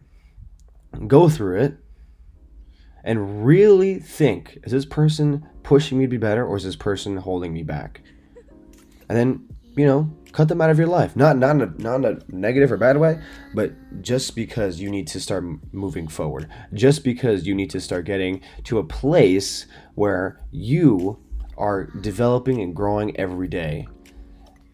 Go 1.08 1.30
through 1.30 1.62
it 1.62 1.78
and 3.04 3.46
really 3.46 4.00
think 4.00 4.58
is 4.64 4.72
this 4.72 4.86
person 4.86 5.48
pushing 5.64 5.98
me 5.98 6.06
to 6.06 6.10
be 6.10 6.18
better 6.18 6.46
or 6.46 6.56
is 6.56 6.64
this 6.64 6.76
person 6.76 7.18
holding 7.18 7.52
me 7.52 7.64
back 7.64 8.02
and 9.10 9.18
then 9.18 9.48
you 9.76 9.86
know 9.86 10.12
cut 10.34 10.48
them 10.48 10.60
out 10.60 10.70
of 10.70 10.78
your 10.78 10.88
life. 10.88 11.16
Not 11.16 11.38
not 11.38 11.56
in 11.56 11.62
a, 11.62 11.82
not 11.82 11.96
in 11.98 12.06
a 12.06 12.36
negative 12.36 12.72
or 12.72 12.78
bad 12.78 12.98
way, 12.98 13.22
but 13.54 13.74
just 14.02 14.36
because 14.36 14.80
you 14.80 14.90
need 14.90 15.08
to 15.08 15.20
start 15.20 15.46
moving 15.72 16.08
forward. 16.08 16.50
Just 16.74 17.04
because 17.04 17.48
you 17.48 17.56
need 17.56 17.70
to 17.70 17.80
start 17.80 18.06
getting 18.06 18.42
to 18.66 18.80
a 18.80 18.84
place 18.84 19.68
where 19.96 20.42
you 20.52 21.23
are 21.58 21.86
developing 21.86 22.62
and 22.62 22.76
growing 22.76 23.18
every 23.18 23.48
day. 23.48 23.88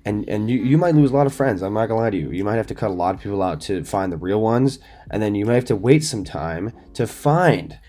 And 0.05 0.27
and 0.29 0.49
you, 0.49 0.59
you 0.59 0.77
might 0.77 0.95
lose 0.95 1.11
a 1.11 1.15
lot 1.15 1.27
of 1.27 1.33
friends. 1.33 1.61
I'm 1.61 1.73
not 1.73 1.87
gonna 1.87 2.01
lie 2.01 2.09
to 2.09 2.17
you. 2.17 2.31
You 2.31 2.43
might 2.43 2.55
have 2.55 2.67
to 2.67 2.75
cut 2.75 2.89
a 2.89 2.93
lot 2.93 3.15
of 3.15 3.21
people 3.21 3.43
out 3.43 3.61
to 3.61 3.83
find 3.83 4.11
the 4.11 4.17
real 4.17 4.41
ones, 4.41 4.79
and 5.11 5.21
then 5.21 5.35
you 5.35 5.45
might 5.45 5.55
have 5.55 5.65
to 5.65 5.75
wait 5.75 6.03
some 6.03 6.23
time 6.23 6.71
to 6.93 7.05
find 7.05 7.79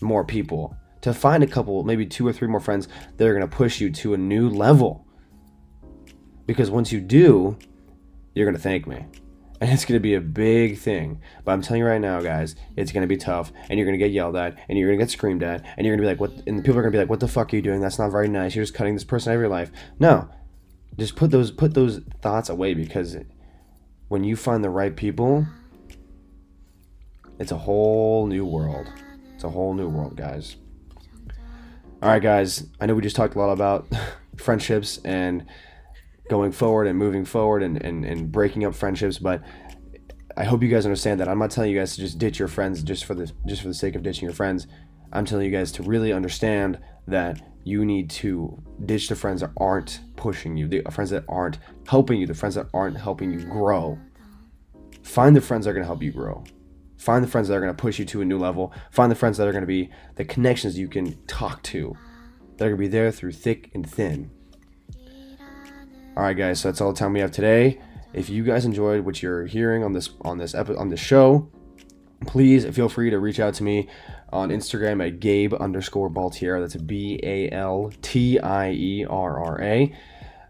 more 0.00 0.24
people. 0.24 0.76
To 1.02 1.12
find 1.12 1.42
a 1.42 1.48
couple, 1.48 1.82
maybe 1.82 2.06
two 2.06 2.26
or 2.26 2.32
three 2.32 2.46
more 2.46 2.60
friends 2.60 2.86
that 3.16 3.26
are 3.26 3.34
gonna 3.34 3.48
push 3.48 3.80
you 3.80 3.90
to 3.90 4.14
a 4.14 4.16
new 4.16 4.48
level 4.48 5.06
because 6.46 6.70
once 6.70 6.92
you 6.92 7.00
do, 7.00 7.56
you're 8.34 8.50
to 8.50 8.58
thank 8.58 8.86
me. 8.86 9.06
And 9.62 9.70
it's 9.70 9.84
going 9.84 9.94
to 9.94 10.02
be 10.02 10.14
a 10.14 10.20
big 10.20 10.76
thing. 10.76 11.20
But 11.44 11.52
I'm 11.52 11.62
telling 11.62 11.82
you 11.82 11.86
right 11.86 12.00
now, 12.00 12.20
guys, 12.20 12.56
it's 12.76 12.90
going 12.90 13.02
to 13.02 13.06
be 13.06 13.16
tough, 13.16 13.52
and 13.70 13.78
you're 13.78 13.86
going 13.86 13.96
to 13.96 14.04
get 14.04 14.10
yelled 14.10 14.34
at, 14.34 14.58
and 14.68 14.76
you're 14.76 14.88
going 14.88 14.98
to 14.98 15.04
get 15.04 15.10
screamed 15.12 15.44
at, 15.44 15.64
and 15.76 15.86
you're 15.86 15.96
going 15.96 15.98
to 15.98 16.02
be 16.02 16.08
like, 16.08 16.20
"What?" 16.20 16.44
And 16.48 16.64
people 16.64 16.80
are 16.80 16.82
going 16.82 16.90
to 16.90 16.96
be 16.96 16.98
like, 16.98 17.08
"What 17.08 17.20
the 17.20 17.28
fuck 17.28 17.52
are 17.52 17.56
you 17.56 17.62
doing? 17.62 17.80
That's 17.80 17.96
not 17.96 18.10
very 18.10 18.26
nice. 18.26 18.56
You're 18.56 18.64
just 18.64 18.74
cutting 18.74 18.94
this 18.94 19.04
person 19.04 19.30
out 19.30 19.36
of 19.36 19.40
your 19.40 19.48
life." 19.48 19.70
No, 20.00 20.28
just 20.98 21.14
put 21.14 21.30
those 21.30 21.52
put 21.52 21.74
those 21.74 22.00
thoughts 22.20 22.48
away 22.48 22.74
because 22.74 23.16
when 24.08 24.24
you 24.24 24.34
find 24.34 24.64
the 24.64 24.68
right 24.68 24.96
people, 24.96 25.46
it's 27.38 27.52
a 27.52 27.58
whole 27.58 28.26
new 28.26 28.44
world. 28.44 28.88
It's 29.36 29.44
a 29.44 29.50
whole 29.50 29.74
new 29.74 29.88
world, 29.88 30.16
guys. 30.16 30.56
All 32.02 32.08
right, 32.08 32.20
guys. 32.20 32.66
I 32.80 32.86
know 32.86 32.94
we 32.94 33.02
just 33.02 33.14
talked 33.14 33.36
a 33.36 33.38
lot 33.38 33.52
about 33.52 33.86
friendships 34.36 34.98
and 35.04 35.46
going 36.32 36.50
forward 36.50 36.86
and 36.86 36.98
moving 36.98 37.26
forward 37.26 37.62
and, 37.62 37.76
and, 37.84 38.06
and 38.06 38.32
breaking 38.32 38.64
up 38.64 38.74
friendships, 38.74 39.18
but 39.18 39.42
I 40.34 40.44
hope 40.44 40.62
you 40.62 40.70
guys 40.70 40.86
understand 40.86 41.20
that 41.20 41.28
I'm 41.28 41.38
not 41.38 41.50
telling 41.50 41.70
you 41.70 41.78
guys 41.78 41.94
to 41.94 42.00
just 42.00 42.18
ditch 42.18 42.38
your 42.38 42.48
friends 42.48 42.82
just 42.82 43.04
for 43.04 43.14
the 43.14 43.30
just 43.46 43.60
for 43.60 43.68
the 43.68 43.74
sake 43.74 43.96
of 43.96 44.02
ditching 44.02 44.24
your 44.24 44.34
friends. 44.34 44.66
I'm 45.12 45.26
telling 45.26 45.44
you 45.44 45.52
guys 45.52 45.70
to 45.72 45.82
really 45.82 46.10
understand 46.10 46.78
that 47.06 47.42
you 47.64 47.84
need 47.84 48.08
to 48.22 48.62
ditch 48.86 49.10
the 49.10 49.14
friends 49.14 49.42
that 49.42 49.50
aren't 49.58 50.00
pushing 50.16 50.56
you, 50.56 50.68
the 50.68 50.80
friends 50.90 51.10
that 51.10 51.24
aren't 51.28 51.58
helping 51.86 52.18
you, 52.18 52.26
the 52.26 52.32
friends 52.32 52.54
that 52.54 52.68
aren't 52.72 52.96
helping 52.96 53.30
you 53.30 53.44
grow. 53.44 53.98
Find 55.02 55.36
the 55.36 55.42
friends 55.42 55.66
that 55.66 55.72
are 55.72 55.74
going 55.74 55.84
to 55.84 55.92
help 55.94 56.02
you 56.02 56.12
grow. 56.12 56.44
Find 56.96 57.22
the 57.22 57.28
friends 57.28 57.48
that 57.48 57.56
are 57.56 57.60
going 57.60 57.76
to 57.76 57.82
push 57.82 57.98
you 57.98 58.06
to 58.06 58.22
a 58.22 58.24
new 58.24 58.38
level. 58.38 58.72
Find 58.90 59.10
the 59.10 59.16
friends 59.16 59.36
that 59.36 59.46
are 59.46 59.52
going 59.52 59.68
to 59.68 59.76
be 59.78 59.90
the 60.14 60.24
connections 60.24 60.78
you 60.78 60.88
can 60.88 61.22
talk 61.26 61.62
to. 61.64 61.94
That 62.56 62.64
are 62.64 62.68
going 62.70 62.80
to 62.80 62.88
be 62.88 62.88
there 62.88 63.12
through 63.12 63.32
thick 63.32 63.70
and 63.74 63.86
thin. 63.86 64.30
All 66.14 66.24
right, 66.24 66.36
guys. 66.36 66.60
So 66.60 66.68
that's 66.68 66.82
all 66.82 66.92
the 66.92 66.98
time 66.98 67.14
we 67.14 67.20
have 67.20 67.30
today. 67.30 67.80
If 68.12 68.28
you 68.28 68.44
guys 68.44 68.66
enjoyed 68.66 69.06
what 69.06 69.22
you're 69.22 69.46
hearing 69.46 69.82
on 69.82 69.94
this 69.94 70.10
on 70.20 70.36
this 70.36 70.54
episode 70.54 70.78
on 70.78 70.90
this 70.90 71.00
show, 71.00 71.48
please 72.26 72.66
feel 72.66 72.90
free 72.90 73.08
to 73.08 73.18
reach 73.18 73.40
out 73.40 73.54
to 73.54 73.62
me 73.62 73.88
on 74.30 74.50
Instagram 74.50 75.02
at 75.06 75.20
Gabe 75.20 75.54
underscore 75.54 76.10
Baltierra. 76.10 76.60
That's 76.60 76.76
B 76.76 77.18
A 77.22 77.50
L 77.50 77.90
T 78.02 78.38
I 78.38 78.72
E 78.72 79.06
R 79.08 79.42
R 79.42 79.62
A. 79.62 79.96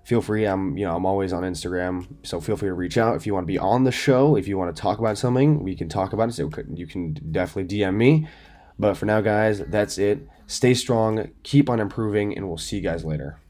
Feel 0.02 0.20
free. 0.20 0.46
I'm 0.46 0.76
you 0.76 0.84
know 0.84 0.96
I'm 0.96 1.06
always 1.06 1.32
on 1.32 1.44
Instagram, 1.44 2.08
so 2.24 2.40
feel 2.40 2.56
free 2.56 2.68
to 2.68 2.74
reach 2.74 2.98
out 2.98 3.14
if 3.14 3.24
you 3.24 3.32
want 3.32 3.44
to 3.44 3.52
be 3.52 3.58
on 3.58 3.84
the 3.84 3.92
show. 3.92 4.34
If 4.34 4.48
you 4.48 4.58
want 4.58 4.74
to 4.74 4.82
talk 4.82 4.98
about 4.98 5.16
something, 5.16 5.62
we 5.62 5.76
can 5.76 5.88
talk 5.88 6.12
about 6.12 6.28
it. 6.28 6.32
So 6.32 6.50
you 6.74 6.88
can 6.88 7.12
definitely 7.30 7.78
DM 7.78 7.94
me. 7.94 8.26
But 8.80 8.96
for 8.96 9.06
now, 9.06 9.20
guys, 9.20 9.60
that's 9.60 9.96
it. 9.96 10.26
Stay 10.48 10.74
strong, 10.74 11.30
keep 11.44 11.70
on 11.70 11.78
improving, 11.78 12.36
and 12.36 12.48
we'll 12.48 12.58
see 12.58 12.78
you 12.78 12.82
guys 12.82 13.04
later. 13.04 13.41